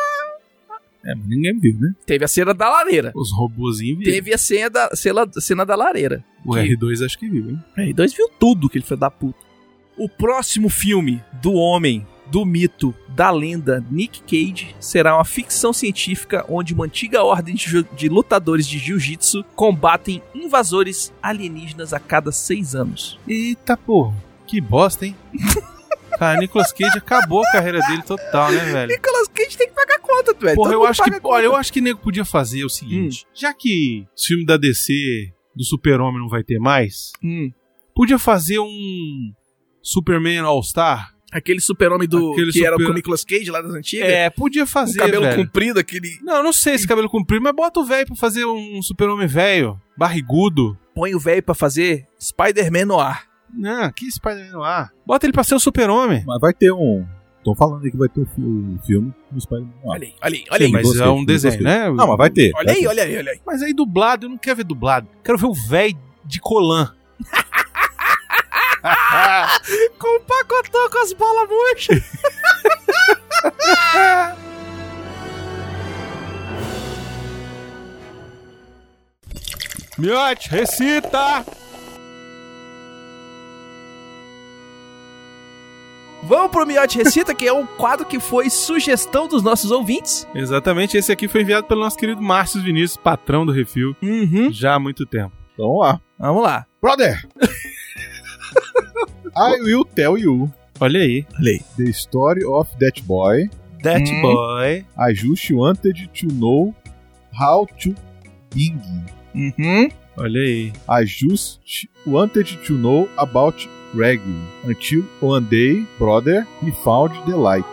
[1.04, 1.93] É, mas ninguém viu, né?
[2.06, 3.12] Teve a cena da lareira.
[3.15, 4.12] Os robôzinhos viram.
[4.13, 6.24] Teve a cena da, cena, cena da lareira.
[6.45, 7.63] O que- R2 acho que viu, hein?
[7.76, 9.39] O R2 viu tudo, aquele filho da puta.
[9.97, 16.45] O próximo filme do homem, do mito, da lenda Nick Cage será uma ficção científica
[16.47, 22.73] onde uma antiga ordem de, de lutadores de jiu-jitsu combatem invasores alienígenas a cada seis
[22.73, 23.19] anos.
[23.27, 24.15] Eita porra,
[24.47, 25.15] que bosta, hein?
[26.17, 28.91] Cara, Nicolas Cage acabou a carreira dele total, né, velho?
[28.93, 30.55] Nicolas Cage tem que pagar conta, velho.
[30.55, 33.25] Porra, Todo eu acho que, olha, eu acho que o nego podia fazer o seguinte:
[33.33, 34.93] já que o filme da DC
[35.55, 37.51] do Super-Homem não vai ter mais, Hum,
[37.95, 39.33] podia fazer um
[39.81, 41.11] Superman All-Star?
[41.31, 44.07] Aquele super-homem do Aquele que era super- com o Nicolas Cage lá das antigas.
[44.09, 45.45] É, podia fazer, o cabelo velho.
[45.45, 46.19] comprido, aquele.
[46.21, 49.79] Não, não sei se cabelo comprido, mas bota o velho pra fazer um Super-Homem velho,
[49.97, 50.77] barrigudo.
[50.93, 53.23] Põe o velho pra fazer Spider-Man no ar.
[53.53, 54.91] Não, que Spider-Man no ar.
[55.05, 56.23] Bota ele pra ser o Super-Homem.
[56.25, 57.05] Mas vai ter um.
[57.37, 59.71] Estão falando aí que vai ter um fi- um filme no Spider-Man.
[59.83, 60.65] Olha aí, olha aí, olha aí.
[60.67, 61.89] Sim, Mas gostei, é um desenho, né?
[61.89, 62.51] Não, mas vai ter.
[62.55, 62.87] Olha vai aí, ter.
[62.87, 63.39] olha aí, olha aí.
[63.45, 65.07] Mas aí dublado, eu não quero ver dublado.
[65.23, 66.93] Quero ver o velho de colã.
[69.99, 72.03] Com o pacotão com as bolas murchas.
[79.97, 81.45] Miote, recita!
[86.23, 90.27] Vamos pro Miote Recita, que é um quadro que foi sugestão dos nossos ouvintes.
[90.35, 94.51] Exatamente, esse aqui foi enviado pelo nosso querido Márcio Vinícius, patrão do Refil, Uhum.
[94.51, 95.31] já há muito tempo.
[95.53, 96.01] Então vamos lá.
[96.19, 96.65] Vamos lá.
[96.81, 97.27] Brother!
[99.35, 101.25] I will tell you Olha aí.
[101.77, 103.49] the story of that boy.
[103.83, 104.21] That Hum.
[104.21, 104.85] boy.
[104.97, 106.73] I just wanted to know
[107.33, 107.95] how to
[108.53, 108.79] bing.
[109.33, 109.89] Uhum.
[110.17, 110.73] Olha aí.
[110.89, 111.59] I just
[112.05, 114.21] wanted to know about reggae
[114.65, 117.65] until one day, brother, he found the light.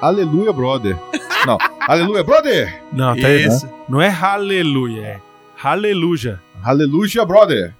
[0.00, 0.96] Aleluia, brother.
[1.46, 2.82] Não, aleluia, brother.
[2.92, 3.46] Não, tá aí.
[3.46, 3.68] Isso.
[3.88, 5.20] Não é aleluia, é
[5.62, 6.40] aleluia.
[6.62, 7.74] Hallelujah, brother.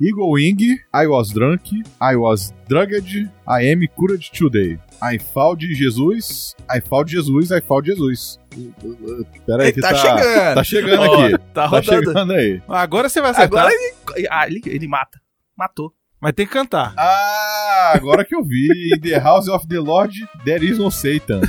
[0.00, 1.62] Eagle Wing, I was drunk,
[2.00, 4.78] I was drugged, I am cured today.
[5.00, 8.38] I found Jesus, I found Jesus, I found Jesus.
[9.46, 10.54] Pera aí, que tá, tá, chegando.
[10.54, 11.32] tá chegando Ó, aqui.
[11.38, 12.04] Tá Tá rodando.
[12.04, 12.62] chegando aí.
[12.68, 15.18] Agora você vai acertar, Agora ele, ah, ele, ele mata.
[15.56, 15.92] Matou.
[16.20, 16.92] mas tem que cantar.
[16.98, 18.68] Ah, agora que eu vi.
[18.94, 20.12] In the house of the Lord,
[20.44, 21.40] there is no Satan.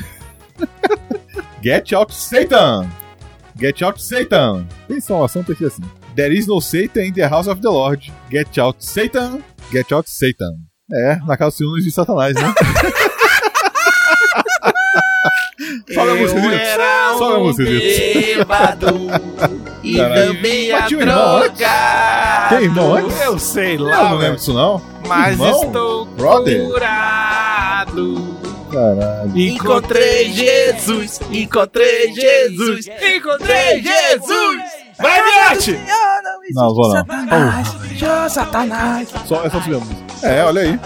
[1.62, 2.90] Get out, Satan!
[3.60, 4.66] Get out, Satan!
[4.88, 5.84] Tem salvação, tem que ser assim.
[6.18, 8.02] There is no Satan in the house of the Lord.
[8.32, 9.44] Get out, Satan!
[9.72, 10.54] Get out, Satan!
[10.92, 12.56] É, na não existe Satanás, né?
[15.94, 17.18] Sobe a música, Zito.
[17.20, 18.88] Sobe a música, bêbado
[19.84, 21.68] e também a tinha irmão antes?
[22.50, 23.22] Tem irmão antes?
[23.22, 24.20] Eu sei Eu lá, não velho.
[24.22, 24.82] lembro disso, não.
[25.08, 25.64] Mas Irmão?
[25.66, 26.66] estou Brother?
[26.66, 28.38] curado.
[28.72, 29.38] Caralho.
[29.38, 34.62] Encontrei Jesus, encontrei Jesus, encontrei Jesus.
[34.98, 35.80] Vai, Miote!
[36.54, 36.96] Não, vou não.
[36.98, 39.10] Satanás, Jô, Satanás.
[39.26, 40.28] Só, é só subir a música.
[40.28, 40.80] É, olha aí.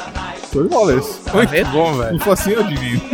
[0.52, 1.20] Show de bola esse.
[1.34, 2.12] Muito bom, velho.
[2.14, 3.02] Não for assim, eu adivinho.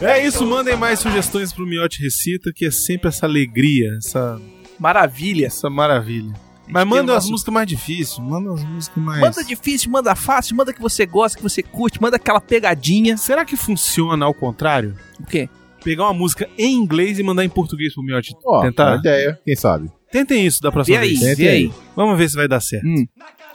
[0.00, 4.40] É isso, mandem mais sugestões pro Miote Recita, que é sempre essa alegria, essa,
[4.78, 5.46] Maravilha.
[5.46, 6.32] essa maravilha.
[6.66, 9.20] Mas manda o as nosso- músicas mais difíceis, manda as músicas mais...
[9.20, 13.16] Manda difícil, manda fácil, manda que você gosta, que você curte, manda aquela pegadinha.
[13.16, 14.96] Será que funciona ao contrário?
[15.20, 15.48] O quê?
[15.82, 18.34] pegar uma música em inglês e mandar em português pro Miotti.
[18.44, 18.92] Ó, Tentar.
[18.92, 19.90] Uma ideia, quem sabe?
[20.10, 21.38] Tentem isso da próxima e aí, vez.
[21.38, 21.72] E aí?
[21.96, 22.86] Vamos ver se vai dar certo.
[22.86, 23.06] Hum.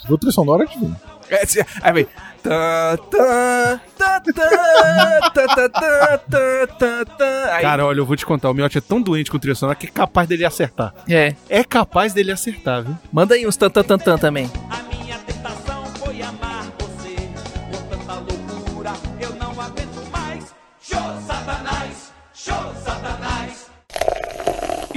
[0.07, 0.95] Vou trilha sonora de novo.
[1.29, 2.07] É, é aí vem.
[7.61, 8.49] Cara, olha, eu vou te contar.
[8.49, 10.93] O Miotti é tão doente com o trilha sonora que é capaz dele acertar.
[11.07, 11.35] É.
[11.49, 12.95] É capaz dele acertar, viu?
[13.11, 14.45] Manda aí uns tan tan tan, -tan também.
[14.45, 14.86] I'm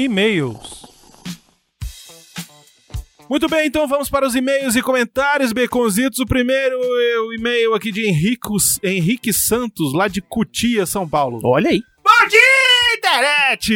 [0.00, 0.86] E-mails.
[3.28, 6.18] Muito bem, então vamos para os e-mails e comentários, Beconzitos.
[6.20, 11.38] O primeiro é o e-mail aqui de Henricos, Henrique Santos, lá de Cutia, São Paulo.
[11.44, 11.82] Olha aí.
[12.02, 13.72] Bom dia, internet!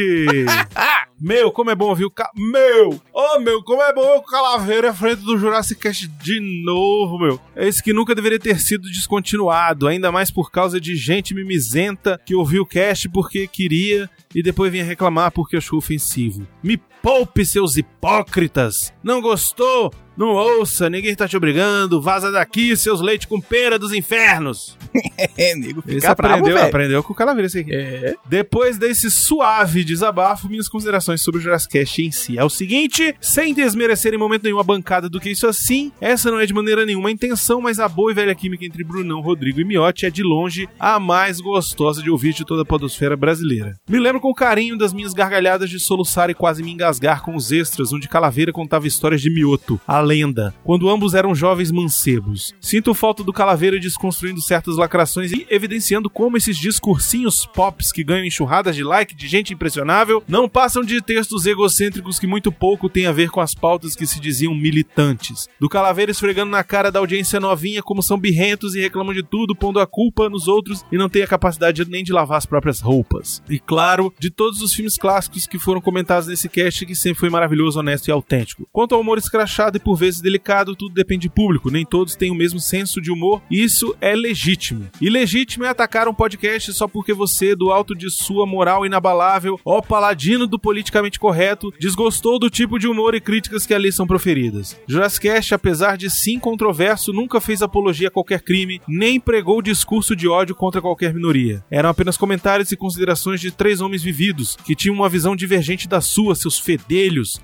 [1.20, 2.30] meu, como é bom ouvir o ca...
[2.34, 3.00] Meu!
[3.12, 7.38] Oh, meu, como é bom o Calaveira à frente do Jurassic Cast de novo, meu.
[7.54, 12.18] É esse que nunca deveria ter sido descontinuado, ainda mais por causa de gente mimizenta
[12.24, 16.46] que ouviu o cast porque queria e depois vinha reclamar porque achou ofensivo.
[16.62, 18.92] Me poupe, seus hipócritas!
[19.02, 19.92] Não gostou?
[20.16, 22.00] Não ouça, ninguém tá te obrigando.
[22.00, 24.76] Vaza daqui, seus leite com pera dos infernos.
[25.36, 27.74] É, nego, Esse fica bravo, aprendeu, aprendeu com o Calaveira esse aqui.
[27.74, 28.14] É.
[28.26, 32.38] Depois desse suave desabafo, minhas considerações sobre o Jurassic Cast em si.
[32.38, 36.30] É o seguinte, sem desmerecer em momento nenhum a bancada do que isso assim, essa
[36.30, 39.20] não é de maneira nenhuma a intenção, mas a boa e velha química entre Brunão,
[39.20, 43.16] Rodrigo e Miotti é de longe a mais gostosa de ouvir de toda a podosfera
[43.16, 43.74] brasileira.
[43.88, 47.52] Me lembro com carinho das minhas gargalhadas de soluçar e quase me engasgar com os
[47.52, 52.54] extras, onde Calaveira contava histórias de Mioto, a lenda, quando ambos eram jovens mancebos.
[52.58, 58.24] Sinto falta do Calaveira desconstruindo certas lacrações e evidenciando como esses discursinhos pops que ganham
[58.24, 63.04] enxurradas de like de gente impressionável não passam de textos egocêntricos que muito pouco têm
[63.04, 65.50] a ver com as pautas que se diziam militantes.
[65.60, 69.54] Do Calaveira esfregando na cara da audiência novinha como são birrentos e reclamam de tudo,
[69.54, 72.80] pondo a culpa nos outros e não têm a capacidade nem de lavar as próprias
[72.80, 73.42] roupas.
[73.50, 77.30] E claro, de todos os filmes clássicos que foram comentados nesse cast, que sempre foi
[77.30, 78.68] maravilhoso, honesto e autêntico.
[78.72, 82.30] Quanto ao humor escrachado e por vezes delicado, tudo depende de público, nem todos têm
[82.30, 84.88] o mesmo senso de humor, e isso é legítimo.
[85.00, 89.58] E legítimo é atacar um podcast só porque você, do alto de sua moral inabalável,
[89.64, 94.06] ó paladino do politicamente correto, desgostou do tipo de humor e críticas que ali são
[94.06, 94.78] proferidas.
[94.86, 100.28] Jurassic apesar de sim controverso, nunca fez apologia a qualquer crime, nem pregou discurso de
[100.28, 101.64] ódio contra qualquer minoria.
[101.70, 106.00] Eram apenas comentários e considerações de três homens vividos, que tinham uma visão divergente da
[106.00, 107.40] sua, seus fedelhos,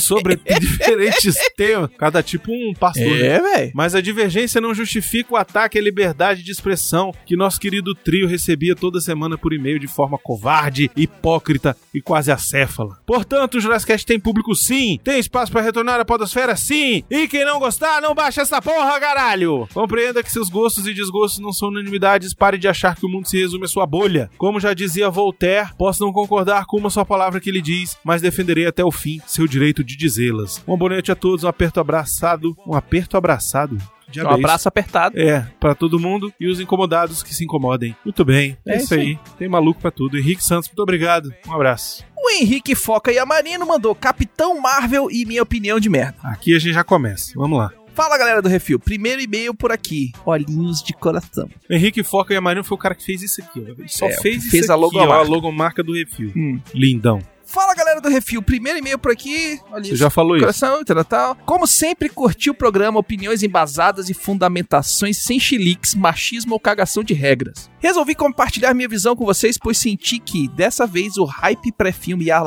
[0.00, 1.90] sobre diferentes temas.
[1.98, 3.04] Cada tipo um pastor.
[3.04, 3.26] né?
[3.26, 3.72] É, velho.
[3.74, 8.26] Mas a divergência não justifica o ataque à liberdade de expressão que nosso querido trio
[8.28, 12.98] recebia toda semana por e-mail de forma covarde, hipócrita e quase acéfala.
[13.06, 17.44] Portanto, o Jurassic tem público sim, tem espaço para retornar à podosfera sim, e quem
[17.44, 19.68] não gostar, não baixa essa porra, caralho!
[19.72, 23.28] Compreenda que seus gostos e desgostos não são unanimidades, pare de achar que o mundo
[23.28, 24.30] se resume à sua bolha.
[24.36, 28.22] Como já dizia Voltaire, posso não concordar com uma só palavra que ele diz, mas
[28.22, 30.62] defenderei até o fim seu direito de dizê-las.
[30.66, 33.78] Um boa noite a todos, um aperto abraçado, um aperto abraçado.
[34.16, 35.18] Um abraço apertado.
[35.18, 37.96] É, pra todo mundo e os incomodados que se incomodem.
[38.04, 39.18] Muito bem, é, É isso isso aí.
[39.38, 40.16] Tem maluco pra tudo.
[40.16, 41.34] Henrique Santos, muito obrigado.
[41.46, 42.04] Um abraço.
[42.16, 46.16] O Henrique Foca e Amarino mandou Capitão Marvel e minha opinião de merda.
[46.22, 47.32] Aqui a gente já começa.
[47.34, 47.83] Vamos lá.
[47.94, 50.10] Fala galera do Refil, primeiro e-mail por aqui.
[50.26, 51.48] Olhinhos de coração.
[51.70, 53.68] Henrique Foca e Amarino foi o cara que fez isso aqui, ó.
[53.70, 55.14] Ele só É, fez isso fez a aqui, ó, logomarca.
[55.14, 56.32] a logomarca do Refil.
[56.36, 56.60] Hum.
[56.74, 57.20] Lindão.
[57.54, 59.60] Fala galera do Refil, primeiro e-mail por aqui.
[59.70, 60.44] Olha Você já falou isso.
[60.44, 61.36] Coração, tal, tal.
[61.46, 67.14] Como sempre, curti o programa, opiniões embasadas e fundamentações sem chiliques, machismo ou cagação de
[67.14, 67.70] regras.
[67.78, 72.30] Resolvi compartilhar minha visão com vocês, pois senti que, dessa vez, o hype pré-filme e
[72.32, 72.42] a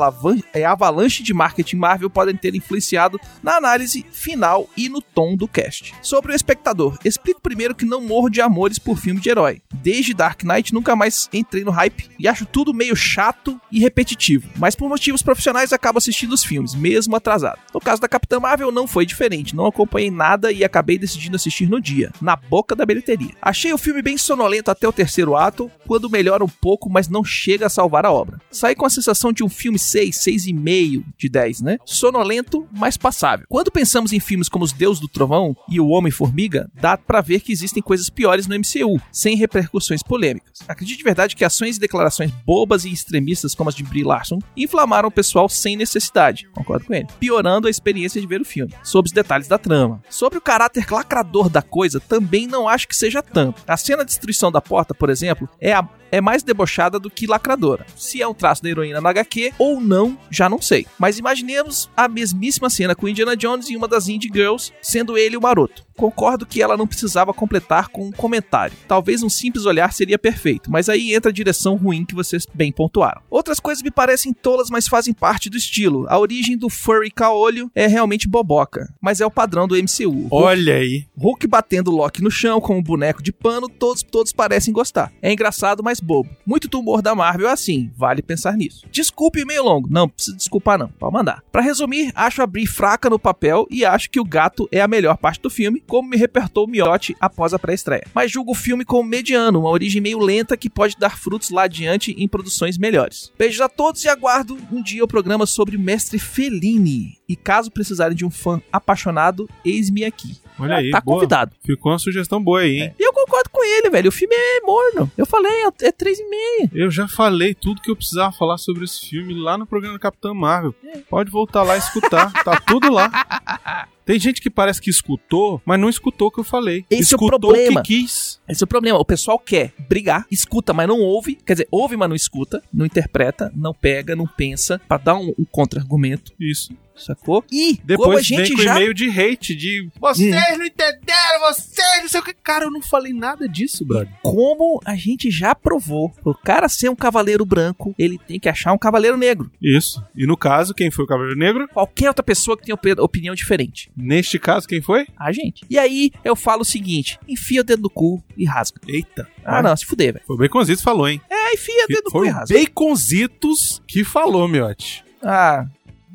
[0.54, 5.36] e a avalanche de marketing Marvel podem ter influenciado na análise final e no tom
[5.36, 5.94] do cast.
[6.02, 9.62] Sobre o espectador, explico primeiro que não morro de amores por filme de herói.
[9.72, 14.50] Desde Dark Knight, nunca mais entrei no hype e acho tudo meio chato e repetitivo.
[14.56, 17.60] Mas por motivos profissionais acabam assistindo os filmes, mesmo atrasado.
[17.72, 21.68] No caso da Capitã Marvel não foi diferente, não acompanhei nada e acabei decidindo assistir
[21.68, 23.30] no dia, na boca da bilheteria.
[23.40, 27.22] Achei o filme bem sonolento até o terceiro ato, quando melhora um pouco, mas não
[27.22, 28.40] chega a salvar a obra.
[28.50, 31.78] Saí com a sensação de um filme 6, 6,5 de 10, né?
[31.84, 33.46] Sonolento, mas passável.
[33.48, 37.40] Quando pensamos em filmes como Os Deus do Trovão e O Homem-Formiga, dá pra ver
[37.40, 40.58] que existem coisas piores no MCU, sem repercussões polêmicas.
[40.66, 44.40] Acredito de verdade que ações e declarações bobas e extremistas como as de Brie Larson
[44.56, 48.74] inflamaram o pessoal sem necessidade, concordo com ele, piorando a experiência de ver o filme,
[48.82, 50.02] sobre os detalhes da trama.
[50.08, 53.62] Sobre o caráter lacrador da coisa, também não acho que seja tanto.
[53.66, 57.26] A cena de destruição da porta, por exemplo, é a é mais debochada do que
[57.26, 57.86] lacradora.
[57.96, 60.86] Se é um traço da heroína na HQ ou não, já não sei.
[60.98, 65.36] Mas imaginemos a mesmíssima cena com Indiana Jones e uma das Indie Girls, sendo ele
[65.36, 65.87] o maroto.
[65.98, 68.76] Concordo que ela não precisava completar com um comentário.
[68.86, 72.70] Talvez um simples olhar seria perfeito, mas aí entra a direção ruim que vocês bem
[72.70, 73.20] pontuaram.
[73.28, 76.06] Outras coisas me parecem tolas, mas fazem parte do estilo.
[76.08, 80.28] A origem do furry caolho é realmente boboca, mas é o padrão do MCU.
[80.30, 81.04] Olha aí.
[81.16, 85.12] Hulk batendo Loki no chão com um boneco de pano, todos, todos parecem gostar.
[85.20, 86.30] É engraçado, mas bobo.
[86.46, 88.86] Muito tumor da Marvel é assim, vale pensar nisso.
[88.88, 91.42] Desculpe meio longo, não precisa desculpar não, pode mandar.
[91.50, 94.86] Pra resumir, acho a Brie fraca no papel e acho que o gato é a
[94.86, 98.06] melhor parte do filme, como me repertou o Miotti após a pré-estreia.
[98.14, 101.62] Mas julgo o filme como mediano, uma origem meio lenta que pode dar frutos lá
[101.62, 103.32] adiante em produções melhores.
[103.38, 107.18] Beijos a todos e aguardo um dia o programa sobre o mestre Fellini.
[107.26, 110.36] E caso precisarem de um fã apaixonado, eis-me aqui.
[110.58, 110.90] Olha aí.
[110.90, 111.16] tá boa.
[111.16, 111.52] convidado.
[111.64, 112.94] Ficou uma sugestão boa aí, hein?
[112.98, 114.08] E eu concordo com ele, velho.
[114.08, 115.10] O filme é morno.
[115.16, 116.70] Eu falei, é é 3,5.
[116.74, 120.34] Eu já falei tudo que eu precisava falar sobre esse filme lá no programa Capitã
[120.34, 120.74] Marvel.
[121.08, 122.32] Pode voltar lá e escutar.
[122.44, 123.10] tá tudo lá.
[124.08, 126.82] Tem gente que parece que escutou, mas não escutou o que eu falei.
[126.88, 127.80] Esse é o escutou problema.
[127.80, 128.40] o que quis.
[128.48, 128.98] Esse é o problema.
[128.98, 131.34] O pessoal quer brigar, escuta, mas não ouve.
[131.34, 135.34] Quer dizer, ouve, mas não escuta, não interpreta, não pega, não pensa, pra dar um,
[135.38, 136.72] um contra-argumento, Isso.
[137.04, 137.44] Sacou?
[137.50, 138.76] E como a Depois gente vem com já.
[138.76, 142.34] e-mail de hate, de vocês não entenderam, vocês não sei o que.
[142.34, 144.08] Cara, eu não falei nada disso, brother.
[144.22, 148.72] Como a gente já provou, o cara ser um cavaleiro branco, ele tem que achar
[148.72, 149.50] um cavaleiro negro.
[149.62, 150.02] Isso.
[150.16, 151.68] E no caso, quem foi o Cavaleiro Negro?
[151.68, 153.90] Qualquer outra pessoa que tenha opi- opinião diferente.
[153.96, 155.06] Neste caso, quem foi?
[155.18, 155.64] A gente.
[155.68, 158.80] E aí eu falo o seguinte: enfia o dedo no cu e rasga.
[158.86, 159.28] Eita.
[159.44, 160.24] Ah, não, se fuder, velho.
[160.26, 161.20] Foi o Baconzitos que falou, hein?
[161.30, 162.58] É, enfia o dedo no cu Foi e o rasga.
[162.58, 165.04] Baconzitos que falou, miote.
[165.22, 165.66] Ah,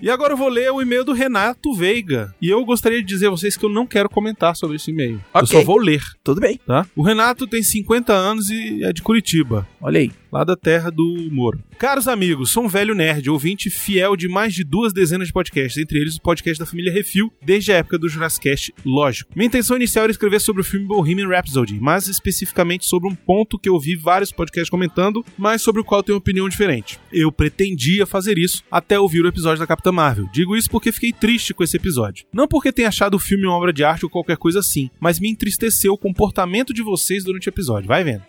[0.03, 2.35] E agora eu vou ler o e-mail do Renato Veiga.
[2.41, 5.13] E eu gostaria de dizer a vocês que eu não quero comentar sobre esse e-mail.
[5.33, 5.47] Eu Ok.
[5.47, 6.59] só vou ler, tudo bem.
[6.67, 6.85] tá?
[6.93, 9.65] O Renato tem 50 anos e é de Curitiba.
[9.79, 10.11] Olha aí.
[10.33, 11.63] Lá da terra do Moro.
[11.77, 15.77] Caros amigos, sou um velho nerd, ouvinte fiel de mais de duas dezenas de podcasts,
[15.77, 19.31] entre eles o podcast da família Refil, desde a época do Jurassic Cast, lógico.
[19.35, 23.59] Minha intenção inicial era escrever sobre o filme Bohemian Rhapsody, mas especificamente sobre um ponto
[23.59, 26.99] que eu vi vários podcasts comentando, mas sobre o qual tenho uma opinião diferente.
[27.11, 30.27] Eu pretendia fazer isso até ouvir o episódio da Capitã Marvel.
[30.33, 32.25] Digo isso porque fiquei triste com esse episódio.
[32.33, 35.19] Não porque tenha achado o filme uma obra de arte ou qualquer coisa assim, mas
[35.19, 37.87] me entristeceu o comportamento de vocês durante o episódio.
[37.87, 38.23] Vai vendo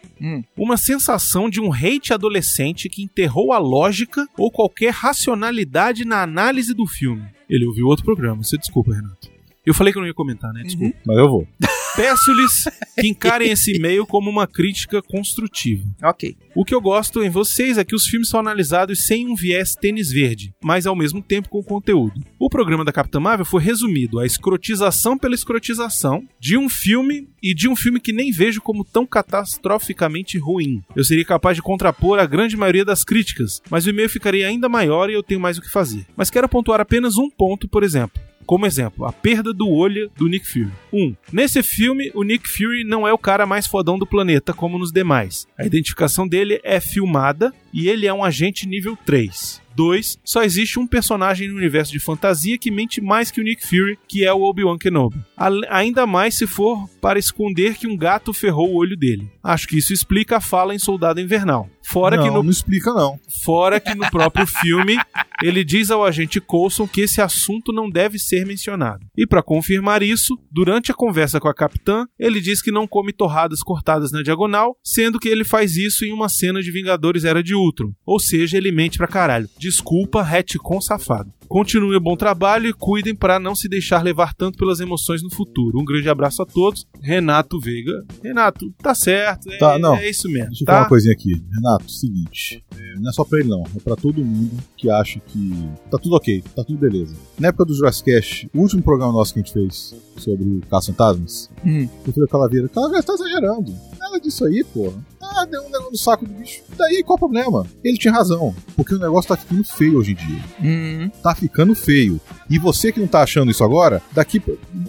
[0.57, 6.75] uma sensação de um hate adolescente que enterrou a lógica ou qualquer racionalidade na análise
[6.75, 7.25] do filme.
[7.49, 9.31] Ele ouviu outro programa, você desculpa, Renato.
[9.65, 10.63] Eu falei que eu não ia comentar, né?
[10.63, 10.97] Desculpa.
[11.07, 11.49] Mas eu vou.
[11.97, 12.65] Peço-lhes
[12.99, 15.85] que encarem esse e-mail como uma crítica construtiva.
[16.03, 16.37] Ok.
[16.53, 19.77] O que eu gosto em vocês é que os filmes são analisados sem um viés
[19.77, 22.21] tênis verde, mas ao mesmo tempo com conteúdo.
[22.39, 27.55] O programa da Capitã Marvel foi resumido à escrotização pela escrotização de um filme e
[27.55, 30.83] de um filme que nem vejo como tão catastroficamente ruim.
[30.97, 34.69] Eu seria capaz de contrapor a grande maioria das críticas, mas o e-mail ficaria ainda
[34.69, 36.07] maior e eu tenho mais o que fazer.
[36.17, 38.21] Mas quero pontuar apenas um ponto, por exemplo.
[38.47, 40.73] Como exemplo, a perda do olho do Nick Fury.
[40.93, 41.03] 1.
[41.03, 44.79] Um, nesse filme, o Nick Fury não é o cara mais fodão do planeta como
[44.79, 45.47] nos demais.
[45.59, 49.63] A identificação dele é filmada e ele é um agente nível 3.
[49.75, 50.19] 2.
[50.25, 53.99] Só existe um personagem no universo de fantasia que mente mais que o Nick Fury,
[54.07, 55.19] que é o Obi-Wan Kenobi.
[55.69, 59.31] Ainda mais se for para esconder que um gato ferrou o olho dele.
[59.43, 61.69] Acho que isso explica a fala em Soldado Invernal.
[61.83, 63.19] Fora não, que no não explica não.
[63.45, 64.97] Fora que no próprio filme
[65.43, 69.07] ele diz ao agente Coulson que esse assunto não deve ser mencionado.
[69.17, 73.13] E para confirmar isso, durante a conversa com a capitã, ele diz que não come
[73.13, 77.43] torradas cortadas na diagonal, sendo que ele faz isso em uma cena de Vingadores Era
[77.43, 77.93] de Ultron.
[78.07, 79.49] Ou seja, ele mente pra caralho.
[79.59, 81.31] Desculpa, retcon safado.
[81.49, 85.31] Continue o bom trabalho e cuidem para não se deixar levar tanto pelas emoções no
[85.31, 85.79] futuro.
[85.81, 86.87] Um grande abraço a todos.
[87.01, 88.05] Renato Veiga.
[88.23, 89.51] Renato, tá certo.
[89.51, 89.95] É, Tá, não.
[89.97, 90.49] é isso mesmo.
[90.49, 90.83] Deixa eu falar Tá?
[90.85, 91.33] uma coisinha aqui.
[91.55, 92.65] Renato, seguinte.
[92.77, 95.51] é, não é só pra ele não, é pra todo mundo que acha que
[95.91, 97.15] tá tudo ok, tá tudo beleza.
[97.39, 100.61] Na época do Jurassic Cast, o último programa nosso que a gente fez sobre o
[100.71, 101.83] Caça Fantasmas, Hum.
[102.07, 103.75] eu falei com a Calaveira, Calaveira, você tá exagerando.
[103.99, 105.05] Nada disso aí, porra.
[105.37, 106.63] Ah, deu um negócio no saco do bicho.
[106.77, 107.67] Daí qual o problema?
[107.83, 108.55] Ele tinha razão.
[108.77, 110.43] Porque o negócio tá ficando feio hoje em dia.
[110.63, 112.21] Hum, Tá ficando feio.
[112.51, 114.43] E você que não tá achando isso agora, daqui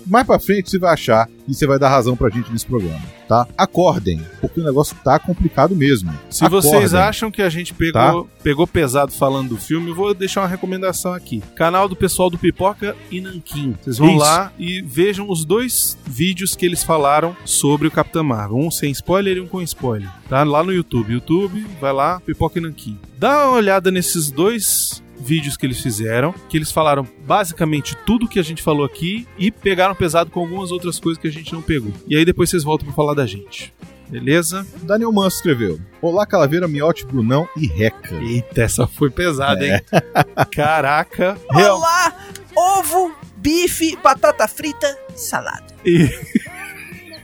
[0.05, 3.01] mais pra frente você vai achar e você vai dar razão pra gente nesse programa,
[3.27, 3.47] tá?
[3.57, 6.11] Acordem, porque o negócio tá complicado mesmo.
[6.29, 6.69] Se Acordem.
[6.71, 8.29] vocês acham que a gente pegou, Tá.
[8.43, 11.41] pegou pesado falando do filme, eu vou deixar uma recomendação aqui.
[11.55, 13.75] Canal do pessoal do Pipoca e Nanquim.
[13.81, 14.17] Vocês vão Isso.
[14.19, 18.57] lá e vejam os dois vídeos que eles falaram sobre o Capitão Marvel.
[18.57, 20.09] Um sem spoiler e um com spoiler.
[20.29, 21.13] Tá lá no YouTube.
[21.13, 22.99] YouTube, vai lá, Pipoca e Nanquim.
[23.17, 28.39] Dá uma olhada nesses dois vídeos que eles fizeram, que eles falaram basicamente tudo que
[28.39, 31.61] a gente falou aqui e pegaram pesado com algumas outras coisas que a gente não
[31.61, 31.93] pegou.
[32.07, 33.73] E aí depois vocês voltam pra falar da gente.
[34.07, 34.65] Beleza?
[34.83, 38.15] Daniel Manso escreveu: Olá, Calaveira, Miote, Brunão e Reca.
[38.15, 39.81] Eita, essa foi pesada, hein?
[40.51, 41.37] Caraca.
[41.49, 42.15] Olá,
[42.55, 45.65] ovo, bife, batata frita e salada.
[45.83, 46.03] E,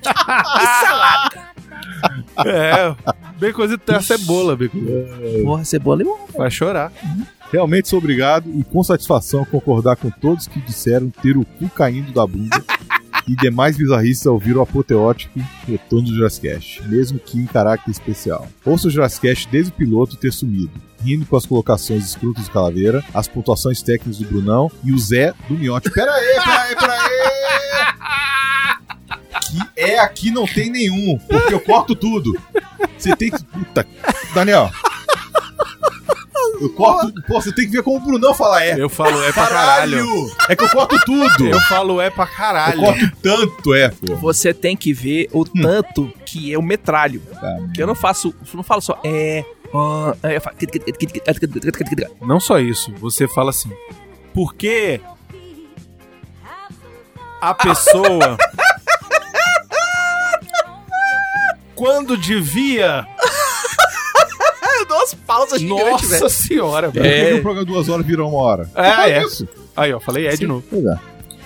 [0.02, 1.51] E salada.
[2.46, 2.96] É,
[3.38, 4.70] bem coisa tem a cebola, bem
[5.44, 6.28] Porra, cebola e ovo.
[6.38, 6.92] Vai chorar.
[7.52, 12.14] Realmente sou obrigado e com satisfação concordar com todos que disseram ter o cu caindo
[12.14, 12.64] da bunda
[13.28, 18.48] e demais bizarrices ao ouvir o apoteótico retorno do Jurassic mesmo que em caráter especial.
[18.66, 20.72] Ouça o Jurassic desde o piloto ter sumido,
[21.04, 25.34] rindo com as colocações escrutas do Calaveira, as pontuações técnicas do Brunão e o Zé
[25.48, 25.92] do Miote.
[25.92, 27.31] Pera aí, pera
[29.52, 32.38] Que é aqui não tem nenhum, porque eu corto tudo.
[32.98, 33.44] Você tem que.
[33.44, 33.86] Puta.
[34.34, 34.70] Daniel.
[36.60, 37.14] Eu corto.
[37.28, 38.80] Pô, você tem que ver como o Brunão fala é.
[38.80, 39.98] Eu falo é pra caralho.
[39.98, 40.36] Caralho!
[40.50, 41.48] É que eu corto tudo!
[41.48, 42.80] Eu falo é pra Eu caralho.
[42.80, 44.16] corto tanto, é, pô.
[44.18, 47.20] Você tem que ver o tanto que eu metralho.
[47.34, 49.44] Tá, Que eu não faço, eu não falo só é.
[49.74, 50.56] eu falo-
[52.22, 53.72] Não só isso, você fala assim.
[54.34, 55.02] Porque
[57.42, 58.38] a pessoa
[61.82, 63.08] quando devia,
[64.80, 66.22] Eu dou umas pausas gigantes, velho.
[66.22, 67.28] nossa senhora, Por velho.
[67.34, 68.70] que o programa duas horas virou uma hora?
[68.76, 69.24] É, é.
[69.24, 69.48] isso.
[69.76, 70.64] Aí, ó, falei é de novo.
[70.70, 71.00] Pois é.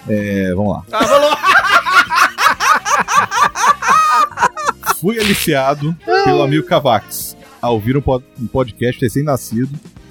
[0.09, 0.83] É, vamos lá.
[0.91, 1.38] Ah, falou.
[4.99, 9.69] Fui aliciado pelo amigo Cavax a ouvir um, pod- um podcast recém-nascido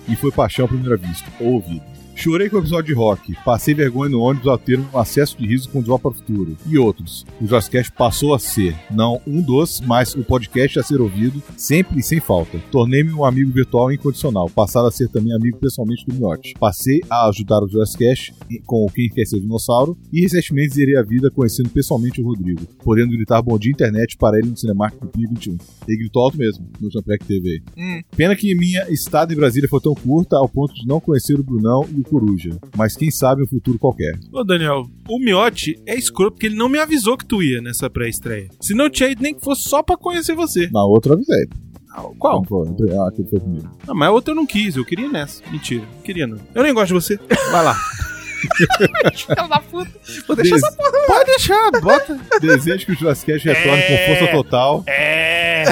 [0.08, 1.26] e foi paixão à primeira vista.
[1.38, 1.84] Ouvido.
[2.16, 5.46] Chorei com o episódio de rock, passei vergonha no ônibus ao ter um acesso de
[5.46, 6.56] riso com o Drop para o Futuro.
[6.66, 7.26] E outros.
[7.40, 11.98] O Joscast passou a ser, não um dos, mas o podcast a ser ouvido, sempre
[11.98, 12.58] e sem falta.
[12.70, 16.54] Tornei-me um amigo virtual incondicional, passado a ser também amigo pessoalmente do Miotti.
[16.58, 18.32] Passei a ajudar o Joscast
[18.64, 22.62] com o Quem Quer Ser Dinossauro e recentemente zerei a vida conhecendo pessoalmente o Rodrigo,
[22.82, 25.58] podendo gritar bom dia internet para ele no Cinemark do Pia 21.
[25.88, 27.62] Ele gritou alto mesmo, no Champé que teve aí.
[28.16, 31.42] Pena que minha estada em Brasília foi tão curta ao ponto de não conhecer o
[31.42, 34.12] Brunão e o Coruja, mas quem sabe um futuro qualquer.
[34.32, 37.88] Ô, Daniel, o Miotti é escroto porque ele não me avisou que tu ia nessa
[37.90, 38.48] pré-estreia.
[38.60, 40.68] Se não tinha ido nem que fosse só pra conhecer você.
[40.72, 41.46] Na outra eu avisei.
[42.18, 42.42] Qual?
[42.44, 42.90] Como foi?
[42.96, 43.70] Ah, aquele foi primeiro.
[43.86, 45.42] Não, mas a outra eu não quis, eu queria ir nessa.
[45.50, 46.38] Mentira, não queria não.
[46.54, 47.16] Eu nem gosto de você.
[47.52, 47.76] Vai lá.
[50.26, 50.90] Vou deixar essa porra.
[51.06, 52.20] Pode deixar, bota.
[52.40, 54.06] Desejo que o Jurassic retorne É.
[54.06, 54.84] com força total.
[54.86, 55.64] É.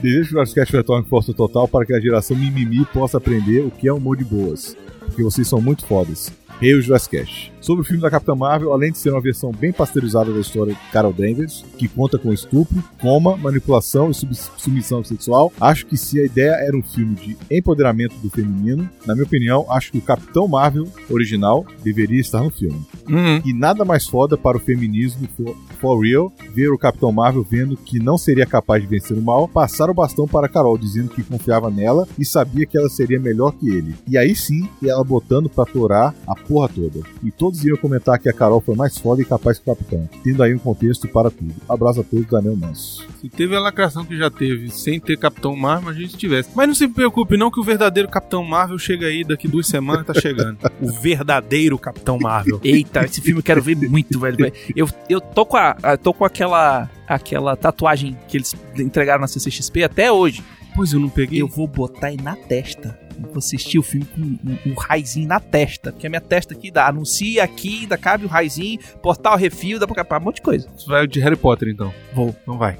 [0.00, 3.60] Desejo que o Jurassic retorne com força total para que a geração mimimi possa aprender
[3.60, 4.76] o que é um humor de boas.
[5.06, 6.30] Porque vocês são muito fodas.
[6.58, 7.52] Rei o Jurassic Cast.
[7.60, 10.72] Sobre o filme da Capitã Marvel, além de ser uma versão bem pasteurizada da história
[10.72, 15.98] de Carol Danvers, que conta com estupro, coma, manipulação e sub- submissão sexual, acho que
[15.98, 19.98] se a ideia era um filme de empoderamento do feminino, na minha opinião, acho que
[19.98, 22.80] o Capitão Marvel original deveria estar no filme.
[23.06, 23.42] Uhum.
[23.44, 25.28] E nada mais foda para o feminismo
[25.76, 29.46] for, real ver o Capitão Marvel vendo que não seria capaz de vencer o mal,
[29.46, 33.52] passar o bastão para Carol, dizendo que confiava nela e sabia que ela seria melhor
[33.52, 33.94] que ele.
[34.08, 37.00] E aí sim, ela botando pra torar a porra toda.
[37.22, 40.08] E todos iriam comentar que a Carol foi mais foda e capaz que o Capitão,
[40.22, 41.54] tendo aí um contexto para tudo.
[41.68, 43.06] Abraço a todos, Daniel Manso.
[43.20, 46.50] Se teve a lacração que já teve sem ter Capitão Marvel, a gente tivesse.
[46.54, 50.06] Mas não se preocupe, não, que o verdadeiro Capitão Marvel chega aí daqui duas semanas,
[50.06, 50.58] tá chegando.
[50.80, 52.60] o verdadeiro Capitão Marvel.
[52.62, 54.52] Eita, esse filme eu quero ver muito, velho.
[54.74, 59.26] Eu, eu tô com a, a- tô com aquela aquela tatuagem que eles entregaram na
[59.28, 60.42] CCXP até hoje.
[60.74, 61.40] Pois eu não peguei.
[61.40, 62.98] Eu vou botar aí na testa.
[63.16, 65.90] Eu vou assistir o filme com um, um raizinho na testa.
[65.90, 66.86] Porque a minha testa aqui dá.
[66.86, 70.68] Anuncia aqui, ainda cabe o raizinho, portal refil, dá pra capar um monte de coisa.
[70.76, 71.94] Você vai de Harry Potter, então.
[72.12, 72.36] Vou.
[72.42, 72.78] Então vai.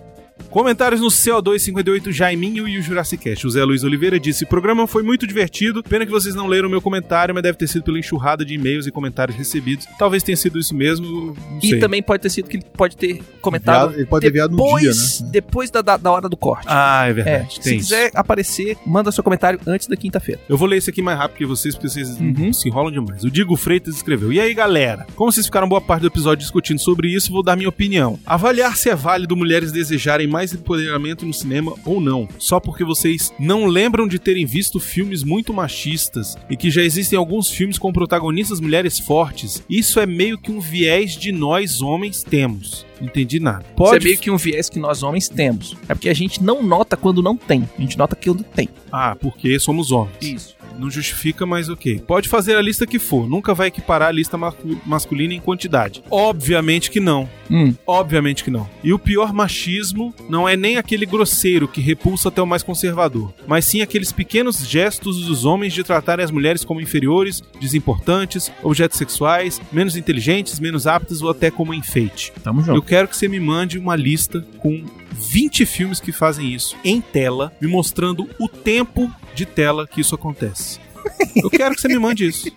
[0.51, 3.47] Comentários no CO258, Jaiminho e o Jurassic Cast.
[3.47, 5.83] O Zé Luiz Oliveira disse: O programa foi muito divertido.
[5.83, 8.55] Pena que vocês não leram o meu comentário, mas deve ter sido pela enxurrada de
[8.55, 9.87] e-mails e comentários recebidos.
[9.99, 11.07] Talvez tenha sido isso mesmo.
[11.51, 11.79] Não E sei.
[11.79, 13.87] também pode ter sido que ele pode ter comentado.
[13.87, 15.31] Enviado- ele pode ter enviado no depois, dia, né?
[15.33, 16.67] Depois da, da, da hora do corte.
[16.69, 17.55] Ah, é é, verdade.
[17.55, 17.89] se tem isso.
[17.89, 20.41] quiser aparecer, manda seu comentário antes da quinta-feira.
[20.49, 22.53] Eu vou ler esse aqui mais rápido que vocês, porque vocês Uhum.
[22.53, 23.25] se enrolam demais.
[23.25, 25.07] O Digo Freitas escreveu: E aí, galera?
[25.17, 28.19] Como vocês ficaram boa parte do episódio discutindo sobre isso, vou dar minha opinião.
[28.25, 33.33] Avaliar se é válido mulheres desejarem mais empoderamento no cinema ou não, só porque vocês
[33.39, 37.93] não lembram de terem visto filmes muito machistas e que já existem alguns filmes com
[37.93, 39.63] protagonistas mulheres fortes.
[39.69, 42.87] Isso é meio que um viés de nós homens temos.
[43.01, 43.61] Entendi nada.
[43.61, 45.77] Isso é Pode meio que um viés que nós homens temos.
[45.89, 47.69] É porque a gente não nota quando não tem.
[47.77, 48.69] A gente nota quando tem.
[48.91, 50.17] Ah, porque somos homens.
[50.21, 50.56] Isso.
[50.79, 52.01] Não justifica, mas ok.
[52.07, 56.03] Pode fazer a lista que for, nunca vai equiparar a lista mascu- masculina em quantidade.
[56.11, 57.29] Obviamente que não.
[57.51, 57.75] Hum.
[57.87, 58.69] Obviamente que não.
[58.83, 63.33] E o pior machismo não é nem aquele grosseiro que repulsa até o mais conservador,
[63.47, 68.99] mas sim aqueles pequenos gestos dos homens de tratarem as mulheres como inferiores, desimportantes, objetos
[68.99, 72.33] sexuais, menos inteligentes, menos aptas ou até como enfeite.
[72.43, 74.85] Tamo Eu quero que você me mande uma lista com
[75.19, 80.15] 20 filmes que fazem isso em tela, me mostrando o tempo de tela que isso
[80.15, 80.79] acontece.
[81.37, 82.51] Eu quero que você me mande isso.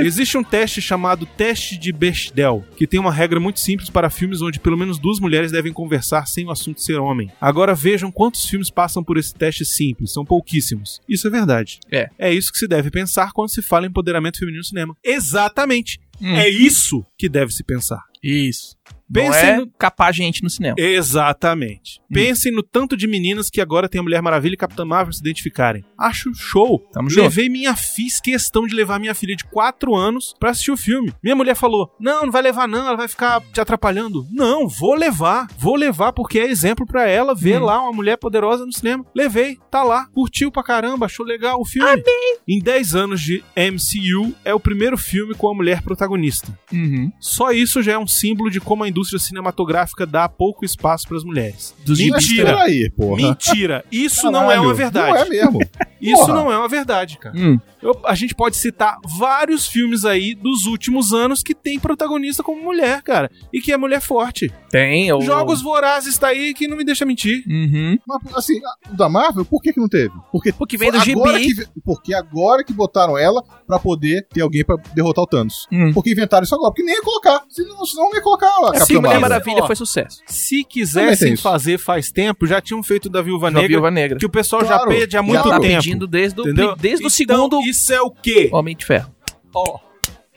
[0.00, 4.42] Existe um teste chamado teste de Bechdel, que tem uma regra muito simples para filmes
[4.42, 7.30] onde pelo menos duas mulheres devem conversar sem o assunto ser homem.
[7.40, 11.00] Agora vejam quantos filmes passam por esse teste simples, são pouquíssimos.
[11.08, 11.78] Isso é verdade.
[11.90, 12.08] É.
[12.18, 14.96] É isso que se deve pensar quando se fala em empoderamento feminino no cinema.
[15.04, 16.00] Exatamente.
[16.20, 16.34] Hum.
[16.34, 18.02] É isso que deve se pensar.
[18.22, 18.76] Isso.
[19.14, 20.74] Não Pensem é no- capar gente no cinema.
[20.78, 22.00] Exatamente.
[22.12, 25.20] Pensem no tanto de meninas que agora tem a Mulher Maravilha e Capitã Marvel se
[25.20, 25.84] identificarem.
[25.98, 26.78] Acho show.
[26.92, 27.22] Tamo junto.
[27.22, 30.76] Levei minha filha, fiz questão de levar minha filha de 4 anos pra assistir o
[30.76, 31.12] filme.
[31.22, 34.26] Minha mulher falou: Não, não vai levar, não, ela vai ficar te atrapalhando.
[34.32, 35.46] Não, vou levar.
[35.58, 37.64] Vou levar porque é exemplo pra ela ver Hum.
[37.66, 39.04] lá uma mulher poderosa no cinema.
[39.14, 42.02] Levei, tá lá, curtiu pra caramba, achou legal o filme.
[42.48, 46.56] Em 10 anos de MCU, é o primeiro filme com a mulher protagonista.
[46.72, 47.12] Uhum.
[47.20, 51.24] Só isso já é um símbolo de como a indústria cinematográfica dá pouco espaço pras
[51.24, 51.74] mulheres.
[51.84, 52.56] Dos Mentira.
[52.56, 53.16] peraí, porra.
[53.16, 53.84] Mentira.
[53.90, 55.12] Isso não é Caralho, uma verdade.
[55.12, 55.58] Não é mesmo.
[56.02, 56.34] Isso Porra.
[56.34, 57.32] não é uma verdade, cara.
[57.38, 57.60] Hum.
[57.80, 62.60] Eu- a gente pode citar vários filmes aí dos últimos anos que tem protagonista como
[62.60, 63.30] mulher, cara.
[63.52, 64.52] E que é mulher forte.
[64.68, 65.12] Tem.
[65.12, 65.20] O...
[65.20, 67.44] Jogos Vorazes tá aí que não me deixa mentir.
[67.46, 67.96] Uhum.
[68.04, 70.12] Mas, assim, o da Marvel, por que, que não teve?
[70.32, 71.66] Porque, Porque vem do agora gibi.
[71.66, 75.68] que, porque agora que botaram ela pra poder ter alguém pra derrotar o Thanos.
[75.70, 75.92] Hum.
[75.94, 77.44] Porque inventaram isso agora, porque nem ia colocar.
[77.48, 79.20] Senão, senão não ia colocar a Assim, Capitã Mulher.
[79.20, 79.66] Maravilha Ó.
[79.66, 80.18] foi sucesso.
[80.26, 84.18] Se quisessem fazer faz tempo, já tinham feito da Viúva Da Negra, Viúva Negra.
[84.18, 85.82] que o pessoal Claro, já pede há já muito tá tempo.
[85.82, 86.44] pedindo desde, o-
[86.76, 88.48] desde o Então, segundo Isso é o quê?
[88.52, 89.10] Homem de Ferro.
[89.54, 89.78] Ó,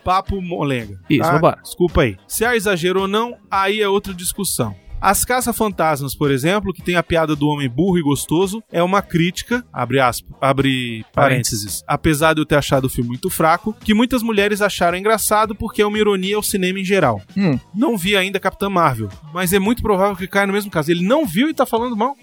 [0.04, 1.00] papo molenga.
[1.10, 1.32] Isso, tá?
[1.34, 1.60] vambora.
[1.64, 2.18] Desculpa aí.
[2.28, 4.76] Se há exagero ou não, aí é outra discussão.
[5.02, 9.02] As Caça-Fantasmas, por exemplo, que tem a piada do homem burro e gostoso, é uma
[9.02, 13.94] crítica, abre aspas, abre parênteses, apesar de eu ter achado o filme muito fraco, que
[13.94, 17.22] muitas mulheres acharam engraçado porque é uma ironia ao cinema em geral.
[17.38, 17.60] Hum.
[17.74, 20.92] Não vi ainda Capitã Marvel, mas é muito provável que caia no mesmo caso.
[20.92, 22.16] Ele não viu e tá falando mal?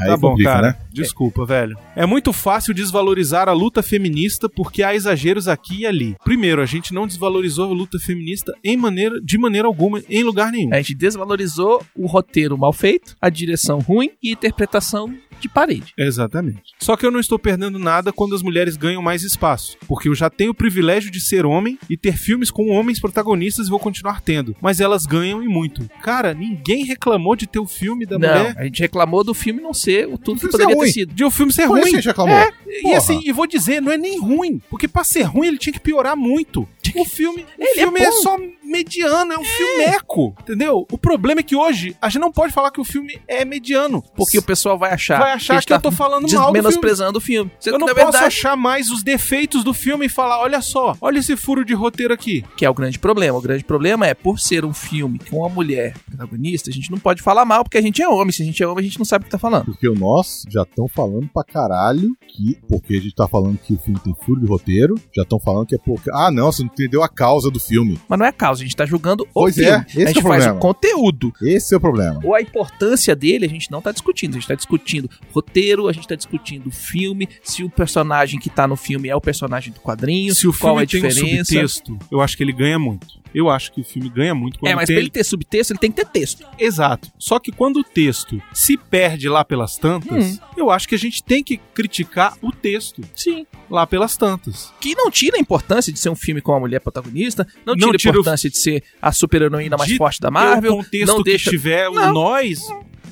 [0.00, 0.66] Aí tá bom, complica, cara.
[0.68, 0.76] né?
[0.92, 1.76] Desculpa, velho.
[1.96, 6.16] É muito fácil desvalorizar a luta feminista porque há exageros aqui e ali.
[6.24, 10.52] Primeiro, a gente não desvalorizou a luta feminista em maneira, de maneira alguma, em lugar
[10.52, 10.72] nenhum.
[10.72, 15.92] A gente desvalorizou o roteiro mal feito, a direção ruim e a interpretação de parede.
[15.98, 16.72] Exatamente.
[16.80, 20.14] Só que eu não estou perdendo nada quando as mulheres ganham mais espaço, porque eu
[20.14, 23.78] já tenho o privilégio de ser homem e ter filmes com homens protagonistas e vou
[23.80, 24.54] continuar tendo.
[24.62, 25.86] Mas elas ganham e muito.
[26.02, 28.54] Cara, ninguém reclamou de ter o filme da não, mulher.
[28.56, 30.92] a gente reclamou do filme não ser o tudo que filme poderia ser ter ruim.
[30.92, 31.14] sido.
[31.14, 31.90] De o filme ser Por isso ruim.
[31.90, 32.52] que a gente reclamou.
[32.66, 32.96] E Porra.
[32.98, 34.60] assim, e vou dizer, não é nem ruim.
[34.70, 36.66] Porque pra ser ruim ele tinha que piorar muito.
[36.96, 38.12] O filme, o Ele é filme é, bom.
[38.22, 40.34] só mediano, é um filmeco.
[40.40, 40.86] Entendeu?
[40.92, 44.02] O problema é que hoje a gente não pode falar que o filme é mediano.
[44.16, 47.18] Porque o pessoal vai achar, vai achar gente que eu tá tô falando mal menosprezando
[47.18, 47.50] o filme.
[47.60, 50.60] Sendo Eu que, não posso verdade, achar mais os defeitos do filme e falar, olha
[50.62, 52.44] só, olha esse furo de roteiro aqui.
[52.56, 53.38] que é o grande problema.
[53.38, 56.98] O grande problema é, por ser um filme com uma mulher protagonista, a gente não
[56.98, 58.32] pode falar mal, porque a gente é homem.
[58.32, 59.64] Se a gente é homem, a gente não sabe o que tá falando.
[59.66, 62.58] Porque o nós já estão falando pra caralho que.
[62.68, 64.94] Porque a gente tá falando que o filme tem furo de roteiro.
[65.14, 66.10] Já estão falando que é porque.
[66.12, 67.98] Ah, não, você não entendeu a causa do filme.
[68.08, 69.70] Mas não é a causa, a gente tá julgando o Pois filme.
[69.70, 70.56] é, esse a gente é o faz problema.
[70.56, 71.32] o conteúdo.
[71.42, 72.20] Esse o problema.
[72.24, 74.32] Ou a importância dele, a gente não tá discutindo.
[74.32, 78.66] A gente tá discutindo roteiro, a gente tá discutindo filme, se o personagem que tá
[78.66, 81.08] no filme é o personagem do quadrinho, Se o qual filme é a tem um
[81.08, 81.44] diferença.
[81.44, 83.22] subtexto, eu acho que ele ganha muito.
[83.34, 84.94] Eu acho que o filme ganha muito quando é, mas tem...
[84.94, 86.46] pra ele ter subtexto, ele tem que ter texto.
[86.56, 87.10] Exato.
[87.18, 90.38] Só que quando o texto se perde lá pelas tantas, Hum.
[90.56, 93.44] eu acho que a gente tem que criticar o texto Sim.
[93.68, 94.72] lá pelas tantas.
[94.80, 97.86] Que não tira a importância de ser um filme com uma mulher protagonista, não tira
[97.88, 101.16] Não a tira o- importância de ser a super-heroína mais De forte da Marvel, não
[101.18, 101.50] que deixa...
[101.64, 102.12] tiver o Não.
[102.12, 102.60] nós,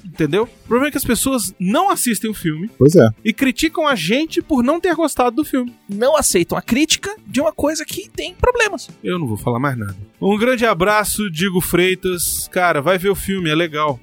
[0.05, 0.42] entendeu?
[0.44, 3.09] O problema é que as pessoas não assistem o filme Pois é.
[3.24, 5.74] e criticam a gente por não ter gostado do filme.
[5.88, 8.90] não aceitam a crítica de uma coisa que tem problemas.
[9.03, 9.96] Eu não vou falar mais nada.
[10.20, 12.46] Um grande abraço, Digo Freitas.
[12.53, 13.98] Cara, vai ver o filme, é legal.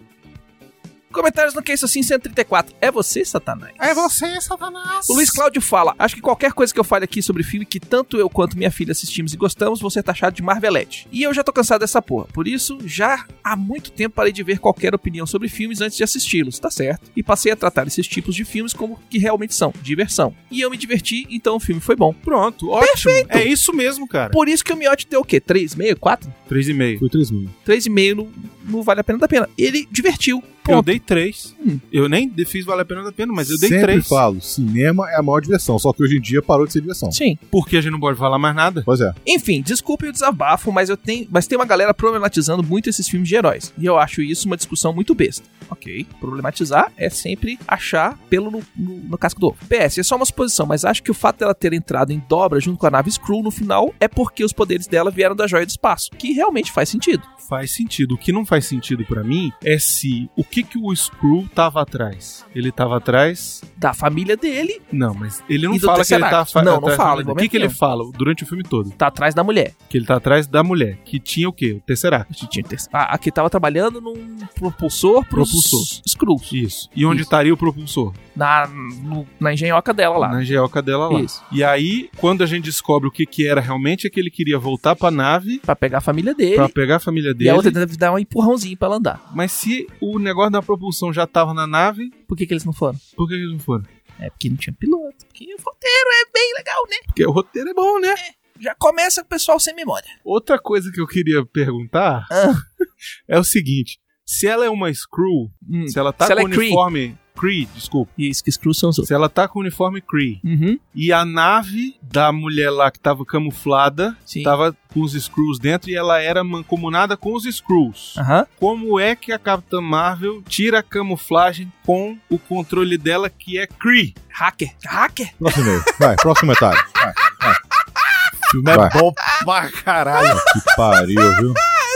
[1.11, 2.75] Comentários no Que Isso Assim 134.
[2.79, 3.73] É você, Satanás?
[3.79, 5.09] É você, Satanás.
[5.09, 7.79] O Luiz Cláudio fala: Acho que qualquer coisa que eu fale aqui sobre filme que
[7.79, 11.07] tanto eu quanto minha filha assistimos e gostamos, vou ser taxado de Marvelete.
[11.11, 12.27] E eu já tô cansado dessa porra.
[12.31, 16.03] Por isso, já há muito tempo parei de ver qualquer opinião sobre filmes antes de
[16.03, 17.11] assisti-los, tá certo?
[17.15, 20.35] E passei a tratar esses tipos de filmes como que realmente são: diversão.
[20.51, 22.13] E eu me diverti, então o filme foi bom.
[22.13, 23.11] Pronto, ótimo.
[23.29, 24.31] É isso mesmo, cara.
[24.31, 25.41] Por isso que o Miotti deu o quê?
[25.41, 25.95] 3,5?
[25.95, 26.33] 4?
[26.49, 26.99] 3,5.
[26.99, 27.49] Foi 3 mil.
[27.65, 28.29] 3,5 não,
[28.63, 29.49] não vale a pena da pena.
[29.57, 30.43] Ele divertiu.
[30.67, 30.85] Eu Ponto.
[30.85, 31.55] dei 3.
[31.65, 31.79] Hum.
[31.91, 34.07] Eu nem fiz vale a pena da pena, mas eu dei Sempre 3.
[34.07, 37.11] falo, cinema é a maior diversão, só que hoje em dia parou de ser diversão.
[37.11, 37.37] Sim.
[37.49, 38.83] Porque a gente não pode falar mais nada.
[38.85, 39.11] Pois é.
[39.25, 43.27] Enfim, desculpe o desabafo, mas eu tenho, mas tem uma galera problematizando muito esses filmes
[43.27, 43.73] de heróis.
[43.77, 45.43] E eu acho isso uma discussão muito besta.
[45.69, 46.05] Ok.
[46.19, 49.57] Problematizar é sempre achar pelo no, no, no casco do ovo.
[49.67, 52.59] PS, é só uma suposição, mas acho que o fato dela ter entrado em dobra
[52.59, 55.65] junto com a nave Skrull no final é porque os poderes dela vieram da joia
[55.65, 57.23] do espaço, que realmente faz sentido.
[57.47, 58.13] Faz sentido.
[58.13, 61.81] O que não faz sentido pra mim é se o que que o Skrull tava
[61.81, 62.45] atrás.
[62.53, 63.63] Ele tava atrás.
[63.75, 66.53] Da família dele, Não, mas ele não fala que ele tá Tesseract.
[66.53, 68.91] fa- Não, não atrás fala, O que que ele fala durante o filme todo?
[68.91, 69.73] tá atrás da mulher.
[69.89, 71.71] Que ele tá atrás da mulher, que tinha o quê?
[71.73, 72.33] O Tesseract.
[72.33, 76.01] Que tinha ter- a, a que tava trabalhando num propulsor pros Propulsor.
[76.05, 76.51] Skrulls.
[76.53, 76.89] Isso.
[76.95, 77.27] E onde Isso.
[77.27, 78.13] estaria o propulsor?
[78.35, 80.29] Na, no- na engenhoca dela lá.
[80.29, 81.19] Na geoca dela lá.
[81.21, 81.43] Isso.
[81.51, 84.57] E aí, quando a gente descobre o que que era realmente, é que ele queria
[84.57, 86.55] voltar pra nave Pra pegar a família dele.
[86.55, 87.49] pra pegar a família E dele.
[87.49, 89.29] a outra deve dar um empurrãozinho pra ela andar.
[89.33, 92.73] Mas se o negócio da propulsão já tava na nave, Por que, que eles não
[92.73, 92.97] foram?
[93.15, 93.83] por que eles não foram?
[94.19, 95.25] É porque não tinha piloto.
[95.27, 96.97] Porque o roteiro é bem legal, né?
[97.05, 98.13] Porque o roteiro é bom, né?
[98.61, 100.07] Já começa com o pessoal sem memória.
[100.25, 102.53] Outra coisa que eu queria perguntar Ah.
[103.29, 103.97] é o seguinte:
[104.31, 105.87] se ela é uma Screw, Hum.
[105.87, 108.11] se ela tá Se com ela é uniforme Kree, desculpa.
[108.17, 109.07] Isso, que Screws são os outros.
[109.07, 110.77] Se ela tá com uniforme Kree Uhum.
[110.93, 114.43] e a nave da mulher lá que tava camuflada Sim.
[114.43, 118.15] tava com os Screws dentro e ela era mancomunada com os Screws.
[118.17, 118.45] Aham.
[118.59, 123.65] Como é que a Capitã Marvel tira a camuflagem com o controle dela que é
[123.65, 124.13] Kree?
[124.29, 124.75] Hacker.
[124.85, 125.33] Hacker?
[125.39, 125.83] Próximo e-mail.
[125.97, 126.83] Vai, próximo comentário.
[127.01, 128.89] Vai, O filme Vai.
[128.89, 129.13] bom
[129.45, 130.35] pra caralho.
[130.53, 131.53] que pariu, viu?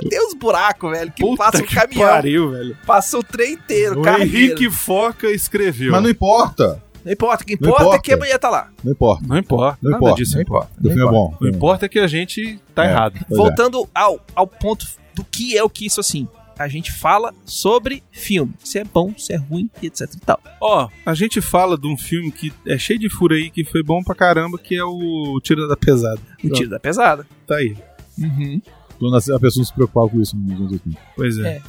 [0.09, 2.09] Tem uns buracos, velho, que Puta passa o que caminhão.
[2.09, 2.77] pariu, velho.
[2.85, 4.69] Passa o trem inteiro, O Henrique.
[4.69, 5.91] Foca escreveu.
[5.91, 6.81] Mas não importa.
[7.05, 8.01] Não importa, o que Não importa, é importa.
[8.03, 8.69] que a mulher tá lá.
[8.83, 9.25] Não importa.
[9.27, 9.77] Não importa.
[9.81, 10.21] Não Nada importa.
[10.23, 10.71] disso não importa.
[10.79, 11.37] O filme é bom.
[11.41, 12.89] O importa é que a gente tá É.
[12.91, 13.17] errado.
[13.29, 13.35] É.
[13.35, 16.27] Voltando ao, ao ponto do que é o que isso assim.
[16.57, 18.53] A gente fala sobre filme.
[18.63, 20.39] Se é bom, se é ruim, e etc e tal.
[20.61, 23.83] Ó, a gente fala de um filme que é cheio de furo aí, que foi
[23.83, 26.21] bom pra caramba, que é o Tira da Pesada.
[26.43, 27.25] O tiro da pesada.
[27.47, 27.75] Tá aí.
[28.17, 28.61] Uhum.
[28.99, 30.99] Quando a pessoa não se preocupava com isso nos anos 80.
[31.15, 31.61] Pois é.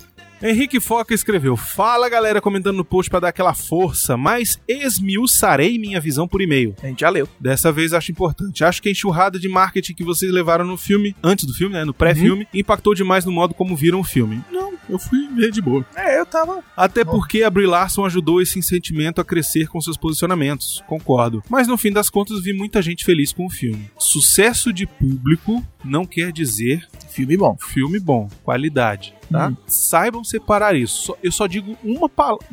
[0.47, 5.99] Henrique Foca escreveu: Fala galera, comentando no post pra dar aquela força, mas esmiuçarei minha
[5.99, 6.75] visão por e-mail.
[6.83, 7.27] A gente já leu.
[7.41, 8.63] Dessa vez acho importante.
[8.63, 11.83] Acho que a enxurrada de marketing que vocês levaram no filme, antes do filme, né?
[11.83, 14.45] No pré-filme, impactou demais no modo como viram o filme.
[14.53, 15.83] Não, eu fui ver de boa.
[15.97, 16.63] É, eu tava.
[16.77, 21.43] Até porque a Brie Larson ajudou esse sentimento a crescer com seus posicionamentos, concordo.
[21.49, 23.91] Mas no fim das contas vi muita gente feliz com o filme.
[23.99, 27.57] Sucesso de público não quer dizer Filme bom.
[27.61, 29.49] filme bom, qualidade, tá?
[29.49, 29.57] Hum.
[29.67, 31.17] Saibam separar isso.
[31.23, 32.11] Eu só digo uma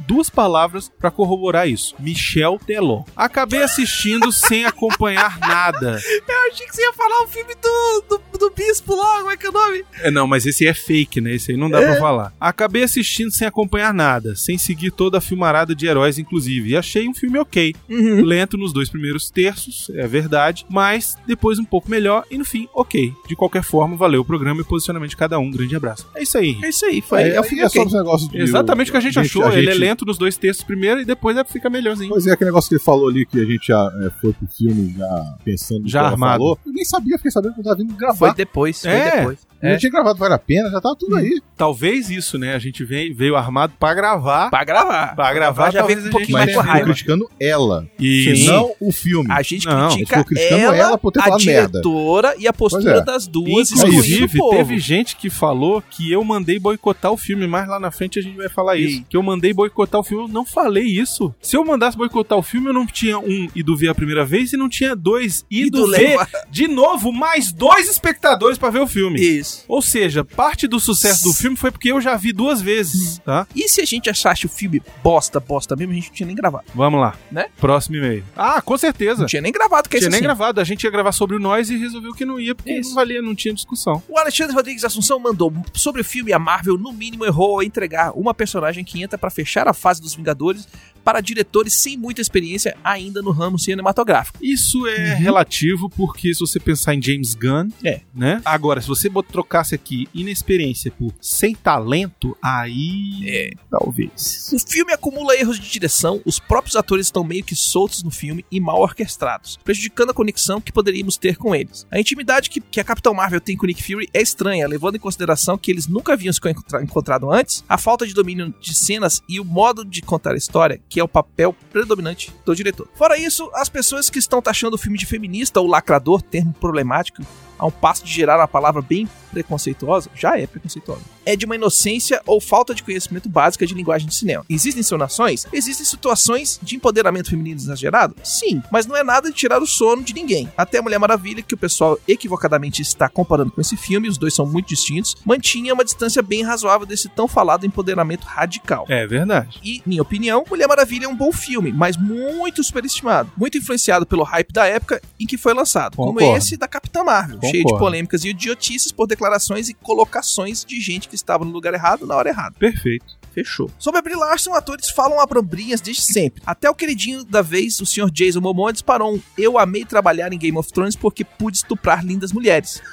[0.07, 1.95] duas palavras pra corroborar isso.
[1.99, 3.03] Michel Teló.
[3.15, 5.99] Acabei assistindo sem acompanhar nada.
[6.27, 9.37] Eu achei que você ia falar o filme do, do, do Bispo lá, como é
[9.37, 9.83] que é o nome?
[9.99, 11.35] É, não, mas esse é fake, né?
[11.35, 12.33] Esse aí não dá pra falar.
[12.39, 16.71] Acabei assistindo sem acompanhar nada, sem seguir toda a filmarada de heróis, inclusive.
[16.71, 17.75] E achei um filme ok.
[17.89, 18.23] Uhum.
[18.23, 22.67] Lento nos dois primeiros terços, é verdade, mas depois um pouco melhor e no fim,
[22.73, 23.13] ok.
[23.27, 25.49] De qualquer forma, valeu o programa e o posicionamento de cada um.
[25.51, 26.07] Grande abraço.
[26.15, 26.57] É isso aí.
[26.63, 27.21] É isso aí, foi.
[27.21, 27.69] É, é ok.
[27.69, 29.45] só os negócios de- Exatamente o que a gente achou.
[29.45, 32.09] a Ele é gente- lento nos dois textos primeiro e depois é- fica melhorzinho.
[32.09, 34.47] Pois é, aquele negócio que ele falou ali que a gente já é, foi pro
[34.47, 36.39] filme já pensando no Já que ela armado.
[36.39, 36.59] falou.
[36.65, 38.17] Eu nem sabia, fiquei sabendo que eu tava vindo gravar.
[38.17, 39.17] Foi depois, foi É.
[39.17, 39.39] depois.
[39.61, 39.73] Eu É.
[39.73, 41.41] já tinha gravado Vale a Pena, já tava tudo aí.
[41.55, 42.55] Talvez isso, né?
[42.55, 44.49] A gente veio, veio armado pra gravar.
[44.49, 45.15] Pra gravar.
[45.15, 46.85] Pra gravar, já vem talvez com um a pouquinho gente mais Mas com raiva.
[46.85, 48.51] criticando ela, Isso.
[48.51, 49.31] não o filme.
[49.31, 51.67] A gente Não, critica eu tô criticando ela, ela por ter a falado merda.
[51.81, 53.03] diretora e a postura é.
[53.03, 57.45] das duas Inclusive, teve gente que falou que eu mandei boicotar o filme.
[57.47, 58.97] Mais lá na frente a gente vai falar isso.
[58.97, 59.05] Ei.
[59.09, 60.23] Que eu mandei boicotar o filme.
[60.23, 61.33] Eu não falei isso.
[61.41, 64.51] Se eu mandasse boicotar o filme, eu não tinha um ido ver a primeira vez
[64.53, 68.79] e não tinha dois ido Ido ver levar- de novo mais dois espectadores pra ver
[68.79, 69.19] o filme.
[69.19, 69.50] Isso.
[69.67, 73.47] Ou seja, parte do sucesso do filme foi porque eu já vi duas vezes, tá?
[73.55, 76.35] E se a gente achasse o filme bosta, bosta mesmo, a gente não tinha nem
[76.35, 76.65] gravado.
[76.73, 77.15] Vamos lá.
[77.31, 77.45] Né?
[77.59, 78.23] Próximo e-mail.
[78.35, 79.21] Ah, com certeza.
[79.21, 80.23] Não tinha nem gravado, que é Tinha nem assim.
[80.23, 80.59] gravado.
[80.59, 82.89] A gente ia gravar sobre o nós e resolveu que não ia, porque Isso.
[82.89, 84.01] não valia, não tinha discussão.
[84.07, 88.11] O Alexandre Rodrigues Assunção mandou sobre o filme a Marvel, no mínimo, errou ao entregar
[88.17, 90.67] uma personagem que entra pra fechar a fase dos Vingadores
[91.03, 94.37] para diretores sem muita experiência ainda no ramo cinematográfico.
[94.41, 98.01] Isso é relativo, porque se você pensar em James Gunn, É.
[98.13, 98.39] né?
[98.45, 103.23] Agora, se você bot- trocasse aqui inexperiência por sem talento, aí.
[103.27, 103.49] É.
[103.69, 104.51] Talvez.
[104.53, 108.45] O filme acumula erros de direção, os próprios atores estão meio que soltos no filme
[108.51, 111.87] e mal orquestrados, prejudicando a conexão que poderíamos ter com eles.
[111.91, 114.95] A intimidade que, que a Capitão Marvel tem com o Nick Fury é estranha, levando
[114.95, 118.73] em consideração que eles nunca haviam se encontra- encontrado antes, a falta de domínio de
[118.73, 122.87] cenas e o modo de contar a história, que é o papel predominante do diretor.
[122.95, 127.23] Fora isso, as pessoas que estão taxando o filme de feminista ou lacrador, termo problemático,
[127.61, 131.55] a um passo de gerar uma palavra bem preconceituosa, já é preconceituosa, é de uma
[131.55, 134.45] inocência ou falta de conhecimento básica de linguagem de cinema.
[134.49, 135.45] Existem encenações?
[135.51, 138.15] Existem situações de empoderamento feminino exagerado?
[138.23, 140.51] Sim, mas não é nada de tirar o sono de ninguém.
[140.57, 144.33] Até a Mulher Maravilha, que o pessoal equivocadamente está comparando com esse filme, os dois
[144.33, 148.85] são muito distintos, mantinha uma distância bem razoável desse tão falado empoderamento radical.
[148.89, 149.59] É verdade.
[149.63, 153.31] E, minha opinião, Mulher Maravilha é um bom filme, mas muito superestimado.
[153.37, 156.37] Muito influenciado pelo hype da época em que foi lançado, como Concordo.
[156.37, 157.85] esse da Capitã Marvel, cheio de Concordo.
[157.85, 162.15] polêmicas e idiotices por declarações e colocações de gente que estava no lugar errado na
[162.15, 162.55] hora errada.
[162.57, 163.19] Perfeito.
[163.33, 163.69] Fechou.
[163.77, 166.41] Sobre a Brie Larson, atores falam abobrinhas desde sempre.
[166.45, 168.09] Até o queridinho da vez, o Sr.
[168.11, 172.31] Jason Momoa, disparou um Eu amei trabalhar em Game of Thrones porque pude estuprar lindas
[172.33, 172.81] mulheres.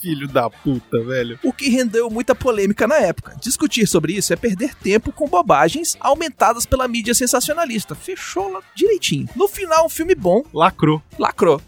[0.00, 1.38] Filho da puta, velho.
[1.42, 3.36] o que rendeu muita polêmica na época.
[3.40, 7.94] Discutir sobre isso é perder tempo com bobagens aumentadas pela mídia sensacionalista.
[7.94, 9.28] Fechou lá direitinho.
[9.34, 11.02] No final, um filme bom, Lacrou.
[11.18, 11.60] lacrou.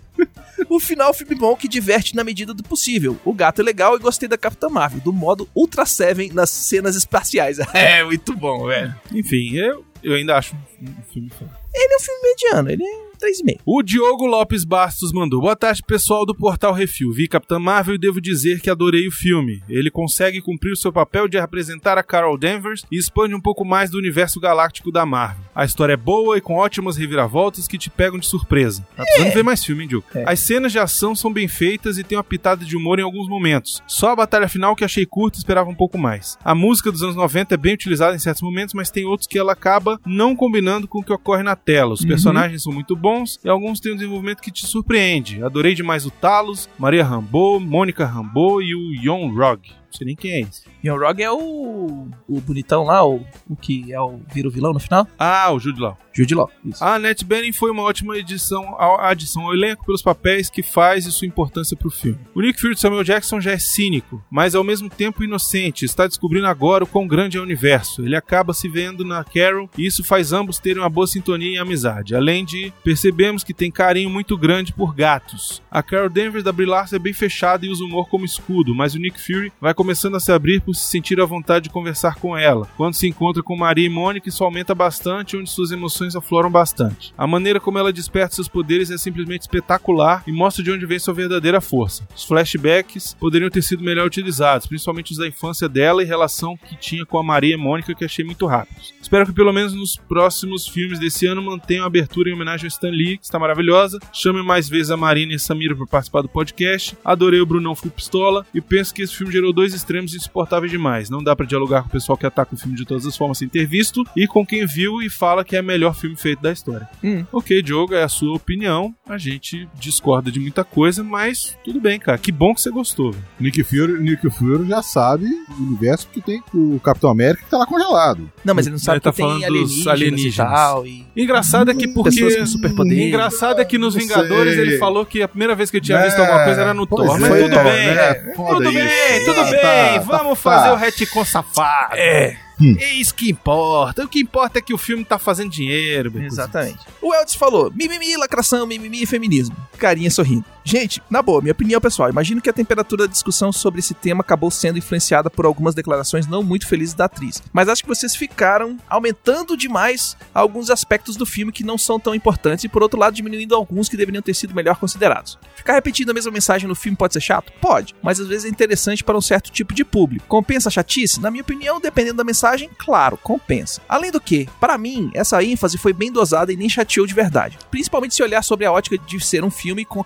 [0.69, 3.19] O final, um filme bom que diverte na medida do possível.
[3.25, 6.97] O gato é legal e gostei da Capitã Marvel, do modo Ultra Seven nas cenas
[6.97, 7.59] espaciais.
[7.75, 8.95] É, muito bom, velho.
[9.13, 11.51] Enfim, eu, eu ainda acho um um filme foda.
[11.75, 13.61] Ele é um filme mediano, ele é 3,5.
[13.65, 15.41] O Diogo Lopes Bastos mandou.
[15.41, 17.13] Boa tarde, pessoal do Portal Refil.
[17.13, 19.63] Vi Capitã Marvel e devo dizer que adorei o filme.
[19.69, 23.65] Ele consegue cumprir o seu papel de representar a Carol Danvers e expande um pouco
[23.65, 25.45] mais do universo galáctico da Marvel.
[25.55, 28.87] A história é boa e com ótimas reviravoltas que te pegam de surpresa.
[28.95, 30.07] Tá precisando ver mais filme, hein, Diogo?
[30.15, 30.25] É.
[30.31, 33.29] As cenas de ação são bem feitas e tem uma pitada de humor em alguns
[33.29, 33.83] momentos.
[33.87, 36.37] Só a batalha final que achei curta e esperava um pouco mais.
[36.45, 39.39] A música dos anos 90 é bem utilizada em certos momentos, mas tem outros que
[39.39, 41.95] ela acaba não combinando com o que ocorre na tela.
[41.95, 45.43] Os personagens são muito bons e alguns têm um desenvolvimento que te surpreende.
[45.43, 49.61] Adorei demais o Talos, Maria Rambeau, Mônica Rambeau e o Yon Rog.
[49.97, 50.63] Não sei nem quem é esse.
[50.85, 54.75] Ian Rog é o, o bonitão lá, o, o que é o vira o vilão
[54.75, 55.07] no final?
[55.19, 55.97] Ah, o Jude Law.
[56.13, 56.51] Jude Law.
[56.65, 56.83] Isso.
[56.83, 61.07] A Annette Bening foi uma ótima edição, a adição ao elenco pelos papéis que faz
[61.07, 62.19] e sua importância pro filme.
[62.35, 66.07] O Nick Fury de Samuel Jackson já é cínico, mas ao mesmo tempo inocente, está
[66.07, 68.03] descobrindo agora o quão grande é o universo.
[68.03, 71.59] Ele acaba se vendo na Carol e isso faz ambos terem uma boa sintonia e
[71.59, 72.15] amizade.
[72.15, 75.63] Além de percebemos que tem carinho muito grande por gatos.
[75.71, 78.75] A Carol Danvers da Brie Larson é bem fechada e usa o humor como escudo,
[78.75, 81.71] mas o Nick Fury vai começando a se abrir por se sentir à vontade de
[81.71, 82.69] conversar com ela.
[82.77, 87.15] Quando se encontra com Maria e Mônica, isso aumenta bastante, onde suas emoções afloram bastante.
[87.17, 90.99] A maneira como ela desperta seus poderes é simplesmente espetacular e mostra de onde vem
[90.99, 92.03] sua verdadeira força.
[92.17, 96.77] Os flashbacks poderiam ter sido melhor utilizados, principalmente os da infância dela e relação que
[96.77, 98.93] tinha com a Maria e Mônica, que achei muito rápidos.
[99.01, 102.71] Espero que pelo menos nos próximos filmes desse ano mantenham a abertura em homenagem ao
[102.71, 104.01] Stan Lee, que está maravilhosa.
[104.13, 106.99] Chame mais vezes a Marina e a Samira para participar do podcast.
[107.05, 111.09] Adorei o Brunão Full Pistola e penso que esse filme gerou dois extremos insuportáveis demais.
[111.11, 113.39] Não dá para dialogar com o pessoal que ataca o filme de todas as formas
[113.39, 116.43] sem ter visto e com quem viu e fala que é o melhor filme feito
[116.43, 116.89] da história.
[117.03, 117.25] Hum.
[117.33, 118.95] Ok, Diogo, é a sua opinião.
[119.09, 122.19] A gente discorda de muita coisa, mas tudo bem, cara.
[122.19, 123.15] Que bom que você gostou.
[123.39, 125.27] Nick Fury, Nick Fury já sabe
[125.59, 128.31] o universo que tem o Capitão América que tá lá congelado.
[128.45, 130.35] Não, mas ele não sabe Ele tá que tem falando dos alienígenas, alienígenas.
[130.35, 130.87] e tal.
[130.87, 131.07] E...
[131.17, 132.11] Engraçado é que porque.
[132.11, 133.05] Pessoas com superpoderes.
[133.07, 136.05] Engraçado é que nos Vingadores ele falou que a primeira vez que ele tinha É,
[136.07, 137.21] visto alguma coisa era no pois Thor.
[137.21, 137.95] Mas é, tudo bem.
[137.95, 138.15] né?
[138.37, 138.73] Tudo isso.
[138.73, 139.99] bem, tudo Ah, bem.
[139.99, 140.73] tá, Vamos tá, fazer tá.
[140.75, 141.95] o retcon safado.
[141.97, 142.39] É.
[142.79, 144.05] É isso que importa.
[144.05, 146.13] O que importa é que o filme tá fazendo dinheiro.
[146.23, 146.79] Exatamente.
[147.03, 149.55] O Elvis falou: mimimi, lacração, mimimi e feminismo.
[149.79, 150.45] Carinha sorrindo.
[150.69, 154.23] Gente, na boa, minha opinião pessoal, imagino que a temperatura da discussão sobre esse tema
[154.23, 157.41] acabou sendo influenciada por algumas declarações não muito felizes da atriz.
[157.53, 162.17] Mas acho que vocês ficaram aumentando demais alguns aspectos do filme que não são tão
[162.17, 165.39] importantes e, por outro lado, diminuindo alguns que deveriam ter sido melhor considerados.
[165.55, 167.53] Ficar repetindo a mesma mensagem no filme pode ser chato?
[167.61, 170.27] Pode, mas às vezes é interessante para um certo tipo de público.
[170.27, 171.21] Compensa a chatice?
[171.21, 173.81] Na minha opinião, dependendo da mensagem, claro, compensa.
[173.89, 177.57] Além do que, para mim, essa ênfase foi bem dosada e nem chateou de verdade.
[177.71, 180.05] Principalmente se olhar sobre a ótica de ser um filme com a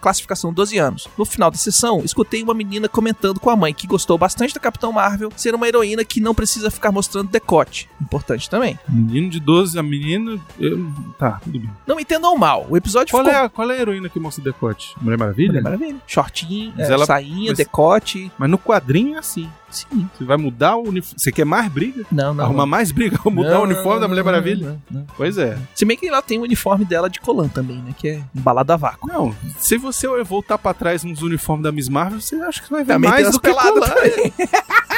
[0.51, 1.09] classificação 12 anos.
[1.17, 4.61] No final da sessão, escutei uma menina comentando com a mãe que gostou bastante da
[4.61, 7.89] Capitão Marvel ser uma heroína que não precisa ficar mostrando decote.
[8.01, 8.79] Importante também.
[8.89, 10.39] Menino de 12, a menina.
[10.59, 11.71] eu- Tá, tudo bem.
[11.87, 13.39] Não me entendam mal, o episódio Qual ficou...
[13.39, 14.95] é, a, qual é a heroína que mostra decote?
[15.01, 15.49] Mulher Maravilha?
[15.49, 15.97] Mulher Maravilha.
[16.07, 18.31] Shortinho, é, ela- sainha, mas- decote.
[18.39, 19.49] Mas no quadrinho é assim.
[19.71, 20.09] Sim.
[20.17, 21.19] Você vai mudar o uniforme.
[21.19, 22.05] Você quer mais briga?
[22.11, 22.45] Não, não.
[22.45, 23.19] Arrumar mais briga?
[23.31, 24.81] Mudar Não, o uniforme não, da Mulher não, Maravilha?
[24.91, 25.07] não, não.
[25.17, 25.57] Pois é.
[25.75, 27.95] Se bem que ela tem o uniforme dela de colã também, né?
[27.97, 29.09] Que é embalado a vácuo.
[29.09, 32.83] Não, se você voltar pra trás nos uniformes da Miss Marvel, você acha que vai
[32.85, 34.33] ver Também mais do que também.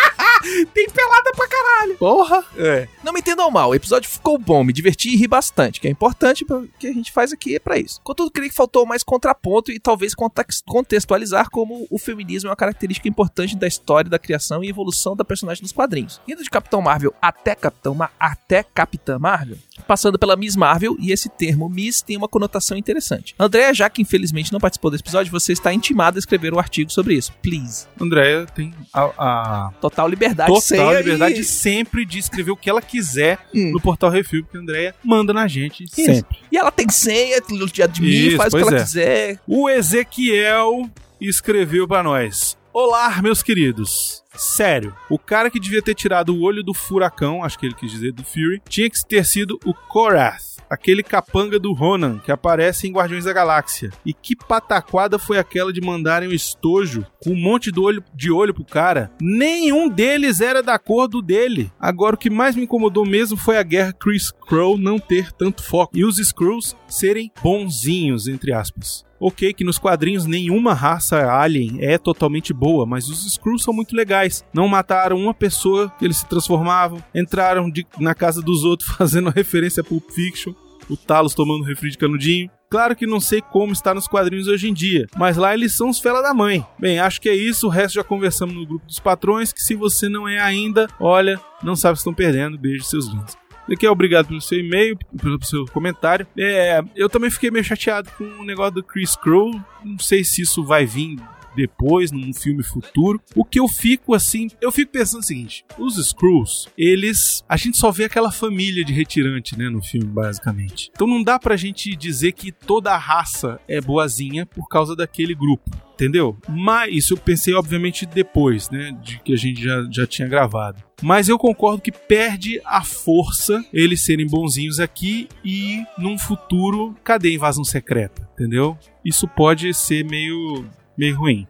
[0.74, 1.96] tem pelada pra caralho.
[1.96, 2.44] Porra!
[2.56, 2.88] É.
[3.04, 5.90] Não me entendam mal, o episódio ficou bom, me diverti e ri bastante, que é
[5.90, 8.00] importante pra- que a gente faz aqui é pra isso.
[8.02, 12.56] Contudo, creio que faltou mais contraponto e talvez contex- contextualizar como o feminismo é uma
[12.56, 16.20] característica importante da história, da criação e evolução da personagem nos quadrinhos.
[16.28, 21.12] Indo de Capitão Marvel até Capitão Ma até Capitã Marvel, passando pela Miss Marvel, e
[21.12, 23.34] esse termo Miss tem uma conotação interessante.
[23.38, 26.90] Andréa, já que infelizmente não participou desse episódio, você está intimada a escrever um artigo
[26.90, 27.32] sobre isso.
[27.42, 27.86] Please.
[28.00, 30.31] Andréia tem a, a Total liberdade.
[30.34, 33.70] Total sem liberdade aí- sempre de escrever o que ela quiser Hum.
[33.72, 36.38] no portal Refil, porque a Andréia manda na gente sempre.
[36.50, 37.40] E ela tem senha,
[37.72, 38.82] de admin, Isso, faz o que ela é.
[38.82, 39.40] quiser.
[39.46, 40.88] O Ezequiel
[41.20, 42.56] escreveu pra nós.
[42.72, 44.22] Olá, meus queridos.
[44.34, 47.90] Sério, o cara que devia ter tirado o olho do furacão, acho que ele quis
[47.90, 52.86] dizer do Fury, tinha que ter sido o Korath, aquele capanga do Ronan que aparece
[52.88, 53.90] em Guardiões da Galáxia.
[54.06, 58.30] E que pataquada foi aquela de mandarem o estojo com um monte de olho, de
[58.30, 59.10] olho pro cara?
[59.20, 61.70] Nenhum deles era da cor do dele.
[61.78, 65.62] Agora, o que mais me incomodou mesmo foi a guerra Chris Crow não ter tanto
[65.62, 69.04] foco e os Skrulls serem bonzinhos, entre aspas.
[69.24, 73.94] Ok, que nos quadrinhos nenhuma raça alien é totalmente boa, mas os Skrulls são muito
[73.94, 74.44] legais.
[74.52, 79.80] Não mataram uma pessoa eles se transformavam, entraram de- na casa dos outros fazendo referência
[79.80, 80.52] a Pulp Fiction,
[80.88, 82.50] o Talos tomando refri de canudinho.
[82.70, 85.90] Claro que não sei como está nos quadrinhos hoje em dia, mas lá eles são
[85.90, 86.66] os fela da mãe.
[86.78, 89.74] Bem, acho que é isso, o resto já conversamos no grupo dos patrões, que se
[89.74, 92.58] você não é ainda, olha, não sabe que estão perdendo.
[92.58, 93.36] Beijo, seus lindos.
[93.70, 96.26] Aqui, obrigado pelo seu e-mail, pelo seu comentário.
[96.36, 99.52] É, eu também fiquei meio chateado com o negócio do Chris Crow.
[99.84, 101.16] Não sei se isso vai vir
[101.56, 103.20] depois, num filme futuro.
[103.34, 107.42] O que eu fico assim, eu fico pensando o seguinte: os Skrulls, eles.
[107.48, 110.90] A gente só vê aquela família de retirante, né, no filme, basicamente.
[110.94, 115.34] Então não dá pra gente dizer que toda a raça é boazinha por causa daquele
[115.34, 115.70] grupo.
[115.94, 116.36] Entendeu?
[116.48, 118.96] Mas isso eu pensei, obviamente, depois, né?
[119.02, 120.82] De que a gente já, já tinha gravado.
[121.02, 127.28] Mas eu concordo que perde a força eles serem bonzinhos aqui e num futuro, cadê
[127.28, 128.28] a invasão secreta?
[128.34, 128.78] Entendeu?
[129.04, 130.64] Isso pode ser meio,
[131.02, 131.46] meio ruim.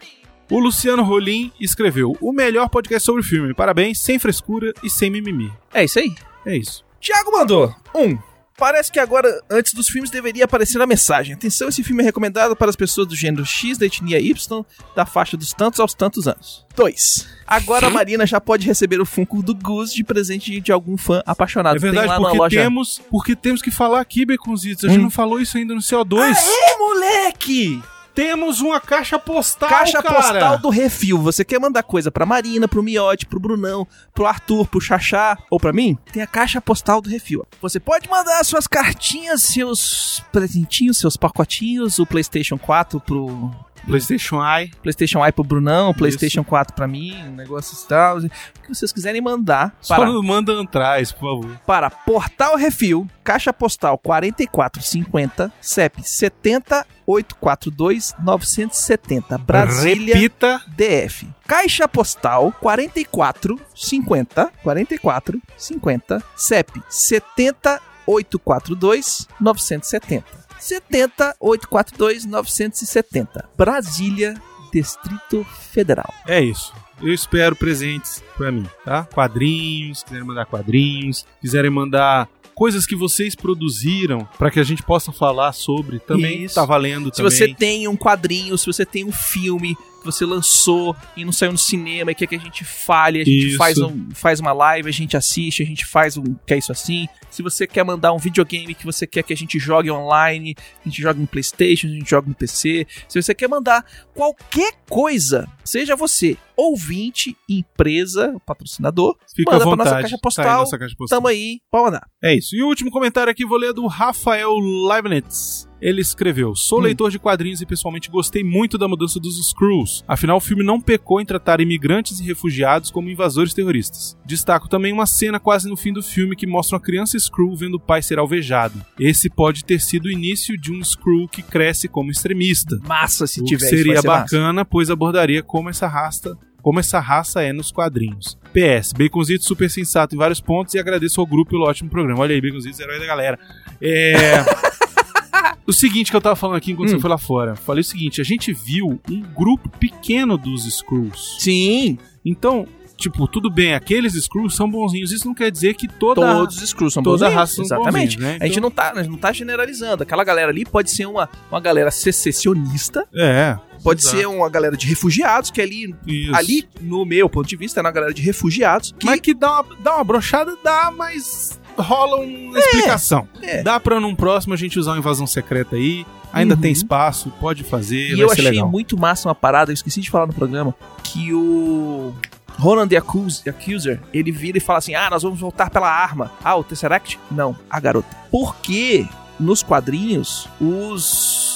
[0.50, 3.54] O Luciano Rolim escreveu: O melhor podcast sobre o filme.
[3.54, 5.52] Parabéns, sem frescura e sem mimimi.
[5.72, 6.14] É isso aí.
[6.46, 6.84] É isso.
[7.00, 7.74] Tiago mandou.
[7.94, 8.18] Um.
[8.56, 11.34] Parece que agora, antes dos filmes, deveria aparecer a mensagem.
[11.34, 15.04] Atenção, esse filme é recomendado para as pessoas do gênero X, da etnia Y, da
[15.04, 16.64] faixa dos tantos aos tantos anos.
[16.76, 17.26] 2.
[17.46, 21.22] Agora a Marina já pode receber o Funko do Gus de presente de algum fã
[21.26, 21.76] apaixonado.
[21.76, 22.60] É verdade, Tem lá porque loja.
[22.62, 24.84] temos, porque temos que falar aqui, Baconzitos.
[24.84, 25.04] A gente Hum.
[25.04, 26.20] não falou isso ainda no CO2.
[26.20, 27.82] Aê, moleque!
[28.14, 30.14] Temos uma caixa postal, Caixa cara.
[30.14, 31.18] postal do Refil.
[31.18, 35.58] Você quer mandar coisa pra Marina, pro Miote, pro Brunão, pro Arthur, pro Xaxá ou
[35.58, 35.96] pra mim?
[36.12, 37.46] Tem a caixa postal do Refil.
[37.60, 43.50] Você pode mandar suas cartinhas, seus presentinhos, seus pacotinhos, o PlayStation 4 pro
[43.86, 44.70] PlayStation Eye.
[44.82, 48.18] PlayStation Eye pro Brunão, PlayStation 4 pra mim, um negócio e tal.
[48.18, 51.56] O que vocês quiserem mandar Só para, manda atrás, por favor.
[51.66, 60.14] para Portal Refil, Caixa Postal 4450, CEP 70842 970, Brasília.
[60.14, 60.62] Repita.
[60.76, 61.28] DF.
[61.46, 74.34] Caixa Postal 4450 4450 CEP 70842 970 70842 970 Brasília
[74.72, 76.12] Distrito Federal.
[76.26, 76.72] É isso.
[77.00, 79.04] Eu espero presentes pra mim, tá?
[79.12, 85.10] Quadrinhos, quiserem mandar quadrinhos, quiserem mandar coisas que vocês produziram pra que a gente possa
[85.10, 86.54] falar sobre, também Isso.
[86.54, 87.30] tá valendo Se também.
[87.30, 91.52] você tem um quadrinho, se você tem um filme que você lançou e não saiu
[91.52, 93.56] no cinema e quer que a gente fale, a gente Isso.
[93.56, 96.34] faz, um, faz uma live, a gente assiste, a gente faz um.
[96.46, 97.08] que é isso assim.
[97.30, 100.88] Se você quer mandar um videogame que você quer que a gente jogue online, a
[100.88, 102.86] gente joga no PlayStation, a gente joga no PC.
[103.08, 103.84] Se você quer mandar
[104.14, 109.90] qualquer coisa, seja você ouvinte, empresa, patrocinador, Fica manda à pra vontade.
[109.90, 110.58] nossa caixa Tá aí postal.
[110.60, 111.18] nossa caixa postal.
[111.18, 112.06] Tamo aí, pode mandar.
[112.22, 112.54] É isso.
[112.56, 114.52] E o último comentário aqui vou ler do Rafael
[114.88, 115.68] Leibniz.
[115.80, 116.82] Ele escreveu: Sou Hum.
[116.82, 120.04] leitor de quadrinhos e pessoalmente gostei muito da mudança dos Skrulls.
[120.06, 124.16] Afinal, o filme não pecou em tratar imigrantes e refugiados como invasores terroristas.
[124.24, 127.74] Destaco também uma cena quase no fim do filme que mostra uma criança Skrull vendo
[127.74, 128.80] o pai ser alvejado.
[128.96, 132.78] Esse pode ter sido o início de um Skrull que cresce como extremista.
[132.86, 134.20] Massa se o tiver seria ser massa.
[134.36, 138.38] bacana, pois abordaria como essa raça como essa raça é nos quadrinhos.
[138.52, 142.20] PS, Baconzito super sensato em vários pontos e agradeço ao grupo pelo ótimo programa.
[142.20, 143.38] Olha aí, Baconzito, herói da galera.
[143.80, 144.12] É...
[145.66, 146.92] o seguinte que eu tava falando aqui enquanto Hum.
[146.92, 147.56] você foi lá fora.
[147.56, 151.36] Falei o seguinte, a gente viu um grupo pequeno dos Skrulls.
[151.40, 155.10] Sim, Então, tipo, tudo bem, aqueles Skrulls são bonzinhos.
[155.10, 157.34] Isso não quer dizer que toda Todos os Skrulls são toda bonzinhos.
[157.34, 158.16] raça são Exatamente.
[158.16, 158.38] bonzinhos, né?
[158.40, 160.02] A gente Então- não tá, não tá generalizando.
[160.04, 163.58] Aquela galera ali pode ser uma, uma galera secessionista, É.
[163.82, 164.16] pode Exato.
[164.16, 166.34] ser uma galera de refugiados, que ali, Isso.
[166.36, 168.94] ali, no meu ponto de vista, é uma galera de refugiados.
[168.98, 173.26] Que Mas que dá uma, dá uma brochada, dá, mas rola uma explicação.
[173.42, 173.62] é.
[173.62, 176.06] Dá pra num próximo a gente usar uma invasão secreta aí.
[176.32, 176.60] Ainda Uhum.
[176.62, 178.68] tem espaço, pode fazer, E eu achei legal.
[178.70, 180.74] muito massa uma parada, eu esqueci de falar no programa,
[181.04, 182.14] que o
[182.58, 186.32] Roland the Accus- Accuser, ele vira e fala assim: ah, nós vamos voltar pela arma.
[186.42, 187.18] Ah, o Tesseract?
[187.30, 188.08] Não, a garota.
[188.30, 189.06] Porque
[189.38, 191.51] nos quadrinhos, os.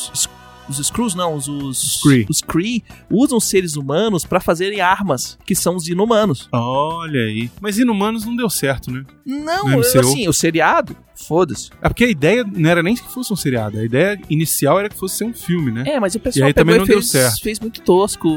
[0.68, 2.26] Os Skrulls não, os, os Kree.
[2.28, 6.48] os Kree usam seres humanos pra fazerem armas, que são os inumanos.
[6.52, 7.50] Olha aí.
[7.60, 9.04] Mas Inumanos não deu certo, né?
[9.24, 11.70] Não, assim, o seriado, foda-se.
[11.80, 13.78] É porque a ideia não era nem que fosse um seriado.
[13.78, 15.84] A ideia inicial era que fosse ser um filme, né?
[15.86, 17.42] É, mas o pessoal aí pegou também e não deu fez, certo.
[17.42, 18.28] fez muito tosco.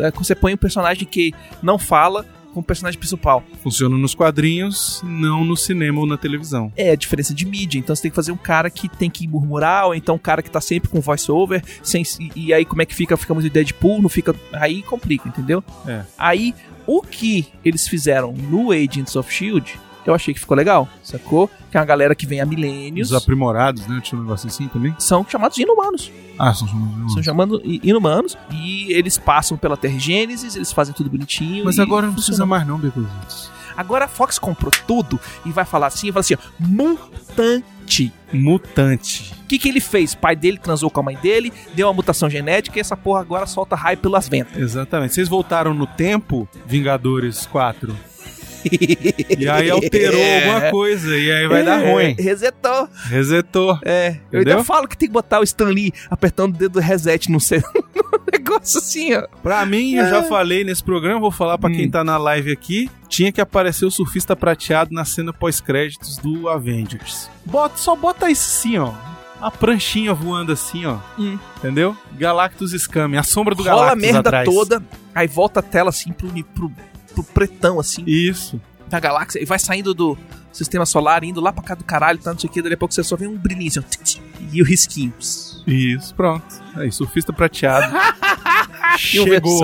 [0.00, 0.10] É.
[0.10, 1.32] quando você põe um personagem que
[1.62, 2.24] não fala
[2.54, 3.42] com o personagem principal.
[3.62, 6.72] Funciona nos quadrinhos, não no cinema ou na televisão.
[6.76, 7.78] É a diferença de mídia.
[7.78, 10.42] Então você tem que fazer um cara que tem que murmurar, ou então um cara
[10.42, 12.04] que tá sempre com voice-over, sem,
[12.36, 13.16] e, aí como é que fica?
[13.16, 14.34] Fica muito Deadpool, não fica.
[14.52, 15.62] Aí complica, entendeu?
[15.86, 16.02] É.
[16.16, 16.54] Aí,
[16.86, 19.78] o que eles fizeram no Agents of Shield,
[20.10, 21.48] eu achei que ficou legal, sacou?
[21.70, 23.10] Que é uma galera que vem há milênios.
[23.10, 24.00] Os aprimorados, né?
[24.02, 24.94] Tinha um negócio assim também.
[24.98, 26.10] São chamados inumanos.
[26.38, 27.12] Ah, são chamados.
[27.14, 28.36] São chamando i- inumanos.
[28.50, 31.64] E eles passam pela Terra Gênesis, eles fazem tudo bonitinho.
[31.64, 32.48] Mas e agora não precisa funciona.
[32.50, 33.50] mais não, Becositos.
[33.76, 38.12] Agora a Fox comprou tudo e vai falar assim, vai falar assim, ó, mutante.
[38.32, 39.34] Mutante.
[39.42, 40.12] O que, que ele fez?
[40.14, 43.20] O pai dele transou com a mãe dele, deu uma mutação genética e essa porra
[43.20, 44.56] agora solta raio pelas ventas.
[44.56, 45.14] Exatamente.
[45.14, 47.94] Vocês voltaram no tempo, Vingadores 4.
[49.38, 50.44] E aí alterou É.
[50.50, 51.16] alguma coisa.
[51.16, 52.14] E aí vai dar É, ruim.
[52.18, 52.88] Resetou.
[53.06, 53.78] Resetou.
[53.84, 54.16] É.
[54.32, 54.54] Eu Entendeu?
[54.58, 57.40] ainda falo que tem que botar o Stan Lee apertando o dedo do reset no
[57.40, 57.62] seu
[58.32, 59.26] negócio assim, ó.
[59.42, 61.74] Pra mim, eu já falei nesse programa, vou falar pra Hum.
[61.74, 62.90] quem tá na live aqui.
[63.08, 67.30] Tinha que aparecer o surfista prateado na cena pós-créditos do Avengers.
[67.44, 68.92] Bota, só bota isso assim, ó.
[69.40, 70.98] A pranchinha voando assim, ó.
[71.18, 71.38] Hum.
[71.58, 71.96] Entendeu?
[72.18, 74.48] Galactus Scam, a sombra do Rola a Galactus merda atrás.
[74.48, 74.82] toda,
[75.14, 76.72] aí volta a tela assim pro, pro,
[77.14, 78.60] pro pretão, assim, Isso.
[78.88, 80.16] da galáxia, e vai saindo do
[80.52, 82.78] sistema solar, indo lá pra cá do caralho, tá, não sei o que, dali a
[82.78, 85.12] pouco você só vê um brilhinho, assim, ó, tic, tic, e o risquinho.
[85.66, 86.44] Isso, pronto.
[86.76, 87.94] Aí, surfista prateado.
[87.96, 89.60] O Chegou.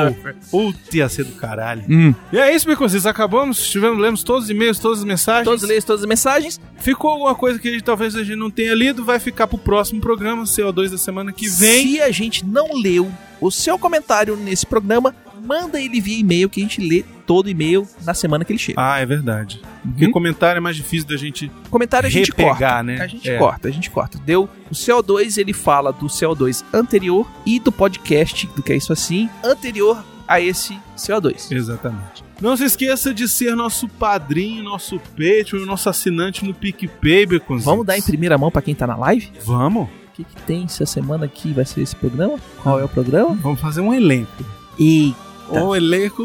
[0.50, 1.84] Puta, ia ser do caralho.
[1.88, 2.14] Hum.
[2.32, 3.06] E é isso, Becositos.
[3.06, 3.68] Acabamos.
[3.70, 5.44] Tivemos, lemos todos os e-mails, todas as mensagens.
[5.44, 6.60] Todos leem todas as mensagens.
[6.78, 9.58] Ficou alguma coisa que a gente, talvez a gente não tenha lido, vai ficar pro
[9.58, 11.88] próximo programa, CO2 da semana que vem.
[11.88, 16.60] Se a gente não leu o seu comentário nesse programa, manda ele via e-mail que
[16.60, 18.74] a gente lê todo e-mail na semana que ele chega.
[18.82, 19.62] Ah, é verdade.
[19.84, 20.10] Porque Uhum.
[20.10, 21.48] comentário é mais difícil da gente.
[21.70, 22.82] comentário a gente repegar, corta.
[22.82, 23.00] né?
[23.00, 23.38] A gente É.
[23.38, 24.18] corta, a gente corta.
[24.26, 28.92] Deu o CO2, ele fala do CO2 anterior e do podcast, do que é isso
[28.92, 31.52] assim, anterior a esse CO2.
[31.52, 32.24] Exatamente.
[32.40, 37.64] Não se esqueça de ser nosso padrinho, nosso Patreon, nosso assinante no PicPay, Becositos.
[37.64, 39.30] Vamos dar em primeira mão pra quem tá na live?
[39.44, 39.84] Vamos?
[39.84, 41.52] O que, que tem essa semana aqui?
[41.52, 42.38] Vai ser esse programa?
[42.60, 43.34] Qual é o programa?
[43.36, 44.44] Vamos fazer um elenco.
[44.76, 45.14] E.
[45.48, 46.22] O elenco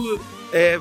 [0.54, 0.80] é.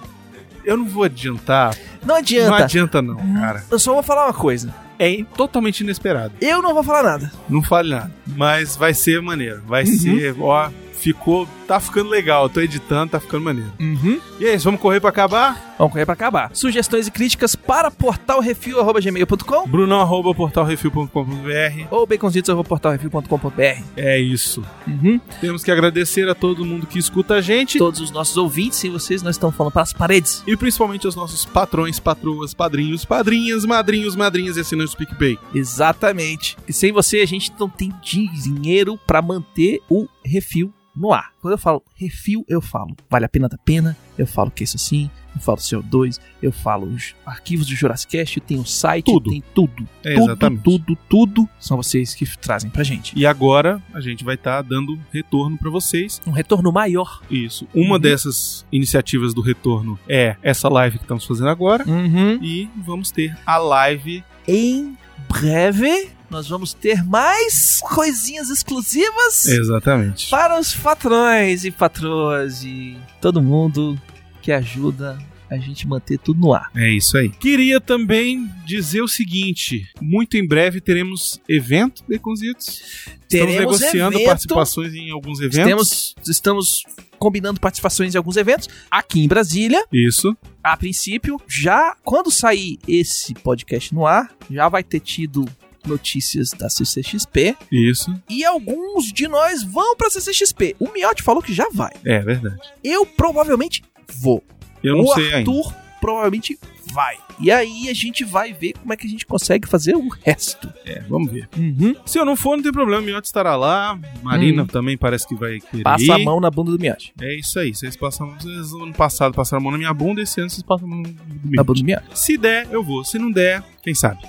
[0.65, 1.77] Eu não vou adiantar.
[2.01, 2.65] não Não adianta.
[2.65, 3.65] adianta, não, cara.
[3.71, 4.75] Eu só vou falar uma coisa.
[4.99, 6.33] É totalmente inesperado.
[6.41, 7.33] Eu não vou falar nada.
[7.49, 8.13] Não fale nada.
[8.27, 9.61] Mas vai ser maneiro.
[9.67, 9.99] Vai Uhum.
[9.99, 11.49] ser, ó, ficou.
[11.67, 12.45] Tá ficando legal.
[12.45, 13.73] Eu tô editando, tá ficando maneiro.
[13.81, 14.21] Uhum.
[14.39, 15.74] E é isso, vamos correr pra acabar?
[15.79, 16.51] Vamos correr pra acabar.
[16.55, 21.87] Sugestões e críticas para portalrefil.gmail.com Bruno arroba portalrefil.com.br.
[21.91, 23.83] ou baconzitos.portalrefil.com.br.
[23.97, 24.65] É isso.
[24.87, 25.21] Uhum.
[25.41, 27.79] Temos que agradecer a todo mundo que escuta a gente.
[27.79, 30.43] Todos os nossos ouvintes, sem vocês, nós estamos falando para as paredes.
[30.47, 35.39] E principalmente aos nossos patrões, patroas, padrinhos, padrinhas, madrinhos, madrinhas e assinantes do PicPay.
[35.55, 36.57] Exatamente.
[36.69, 41.33] E sem você, a gente não tem dinheiro para manter o refil no ar.
[41.41, 44.65] Quando eu falo refil, eu falo vale a pena da pena, eu falo que é
[44.65, 49.07] isso assim, eu falo CO2, eu falo os arquivos do Jurassic Cast, tem o site,
[49.07, 49.31] Tudo.
[49.31, 49.89] tem tudo.
[50.03, 50.63] É, tudo, exatamente.
[50.63, 53.13] tudo, tudo são vocês que trazem pra gente.
[53.19, 56.21] E agora a gente vai estar dando retorno pra vocês.
[56.27, 57.21] Um retorno maior.
[57.31, 57.67] Isso.
[57.75, 58.01] Uma Uhum.
[58.01, 61.85] dessas iniciativas do retorno é essa live que estamos fazendo agora.
[61.89, 62.39] Uhum.
[62.43, 64.23] E vamos ter a live.
[64.47, 64.97] Em
[65.29, 70.29] breve, nós vamos ter mais coisinhas exclusivas Exatamente.
[70.31, 73.99] para os patrões e patroas e todo mundo
[74.45, 75.19] que ajuda
[75.51, 76.71] a gente manter tudo no ar.
[76.77, 77.31] É isso aí.
[77.31, 82.83] Queria também dizer o seguinte: muito em breve teremos evento, Baconzitos.
[83.07, 84.27] Estamos Teremos negociando evento.
[84.27, 85.65] participações em alguns eventos.
[85.65, 86.83] Temos, estamos
[87.19, 89.83] combinando participações em alguns eventos aqui em Brasília.
[89.91, 90.37] Isso.
[90.63, 95.47] A princípio, já quando sair esse podcast no ar, já vai ter tido
[95.87, 98.15] notícias da CCXP Isso.
[98.29, 100.77] e alguns de nós vão pra CCXP.
[100.79, 101.93] O Miotti falou que já vai.
[102.05, 102.61] É verdade.
[102.83, 103.83] Eu provavelmente
[104.21, 104.43] vou.
[104.83, 105.51] Eu não o sei ainda.
[105.51, 106.59] Arthur provavelmente
[106.93, 107.17] vai.
[107.41, 110.71] E aí a gente vai ver como é que a gente consegue fazer o resto.
[110.85, 111.49] É, vamos ver.
[111.57, 111.97] Uhum.
[112.05, 113.01] Se eu não for, não tem problema.
[113.03, 113.99] O Miotti estará lá.
[114.23, 114.67] Marina Hum.
[114.67, 115.83] também parece que vai querer.
[115.83, 117.13] Passa a mão na bunda do Miotti.
[117.21, 117.75] É isso aí.
[117.75, 118.29] Vocês passam.
[118.39, 121.03] Vocês ano passado passaram a mão na minha bunda, esse ano vocês passam a mão
[121.45, 122.07] Na bunda do Miotti.
[122.19, 123.03] Se der, eu vou.
[123.03, 124.21] Se não der, quem sabe?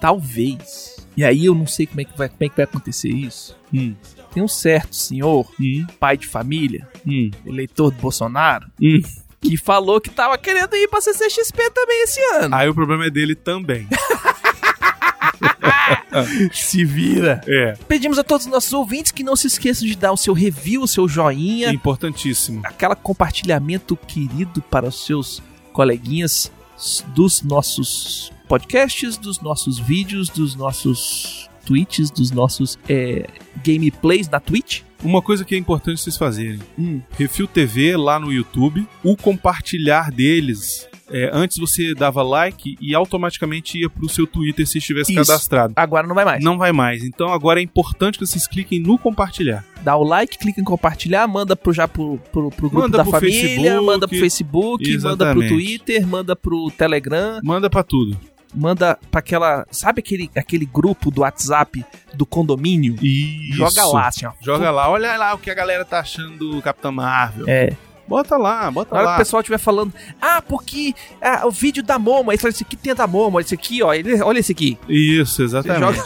[0.00, 0.94] Talvez.
[1.16, 3.56] E aí eu não sei como é que vai, como é que vai acontecer isso.
[3.72, 3.94] Hum,
[4.32, 9.00] Tem um certo senhor, hum, pai de família, hum, eleitor do Bolsonaro, hum.
[9.44, 12.54] Que falou que tava querendo ir pra CCXP também esse ano.
[12.54, 13.86] Aí o problema é dele também.
[16.52, 17.40] Se vira.
[17.46, 20.32] É, Pedimos a todos os nossos ouvintes que não se esqueçam de dar o seu
[20.32, 22.62] review, o seu joinha, importantíssimo.
[22.64, 25.42] aquela compartilhamento querido para os seus
[25.72, 26.50] coleguinhas
[27.08, 33.26] dos nossos podcasts, dos nossos vídeos, dos nossos tweets, dos nossos é,
[33.64, 34.82] gameplays na Twitch.
[35.04, 37.00] Uma coisa que é importante vocês fazerem: Hum.
[37.16, 40.88] Refil TV lá no YouTube, o compartilhar deles.
[41.10, 45.20] é, antes você dava like e automaticamente ia pro seu Twitter se estivesse Isso.
[45.26, 45.74] cadastrado.
[45.76, 46.42] Agora não vai mais.
[46.42, 47.04] Não vai mais.
[47.04, 49.64] Então agora é importante que vocês cliquem no compartilhar.
[49.82, 53.02] Dá o like, clica em compartilhar, manda pro, já pro, pro, pro grupo Manda da
[53.04, 55.48] pro família, Facebook, manda pro Facebook, manda pro exatamente.
[55.48, 58.16] Twitter, manda pro Telegram, Manda pra tudo.
[58.54, 59.66] Manda pra aquela.
[59.70, 61.84] Sabe aquele, aquele grupo do WhatsApp
[62.14, 62.96] do condomínio?
[63.02, 63.56] Isso.
[63.56, 64.32] Joga lá, assim, ó.
[64.40, 67.44] Joga lá, olha lá o que a galera tá achando do Capitão Marvel.
[67.48, 67.76] É.
[68.06, 69.14] Bota lá, bota Na hora lá.
[69.14, 72.94] que o pessoal estiver falando, ah, porque ah, o vídeo da Momo, esse aqui tem
[72.94, 74.78] da Momo, esse aqui, ó, ele, olha esse aqui.
[74.86, 76.00] Isso, exatamente.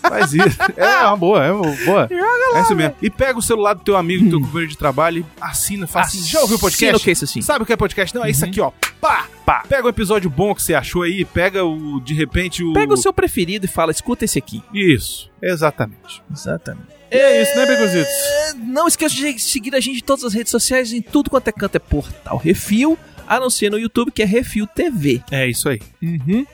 [0.00, 0.56] Faz isso.
[0.76, 2.08] É uma boa, é uma boa.
[2.52, 2.96] É isso mesmo.
[3.00, 6.04] E pega o celular do teu amigo, do teu companheiro de trabalho e assina, fala
[6.04, 6.96] assim, já ouviu o podcast?
[6.96, 7.40] o que é isso assim?
[7.40, 8.12] Sabe o que é podcast?
[8.14, 8.72] Não, é isso aqui, ó.
[9.00, 9.62] Pá, pá.
[9.68, 12.72] Pega o episódio bom que você achou aí, pega o, de repente, o...
[12.72, 14.62] Pega o seu preferido e fala, escuta esse aqui.
[14.74, 16.22] Isso, exatamente.
[16.30, 16.88] Exatamente.
[17.10, 18.12] E é isso, né, Beconzitos?
[18.12, 21.48] É, Não esqueça de seguir a gente em todas as redes sociais, em tudo quanto
[21.48, 25.22] é canto é Portal Refil, a não ser no YouTube, que é Refil TV.
[25.30, 25.80] É isso aí.
[26.02, 26.44] Uhum.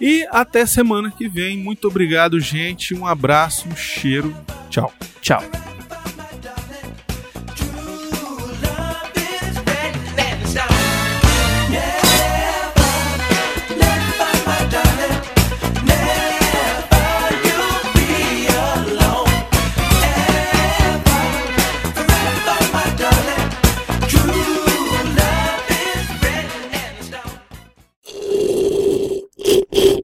[0.00, 1.56] E até semana que vem.
[1.56, 2.94] Muito obrigado, gente.
[2.94, 4.34] Um abraço, um cheiro.
[4.68, 4.92] Tchau.
[5.20, 5.42] Tchau.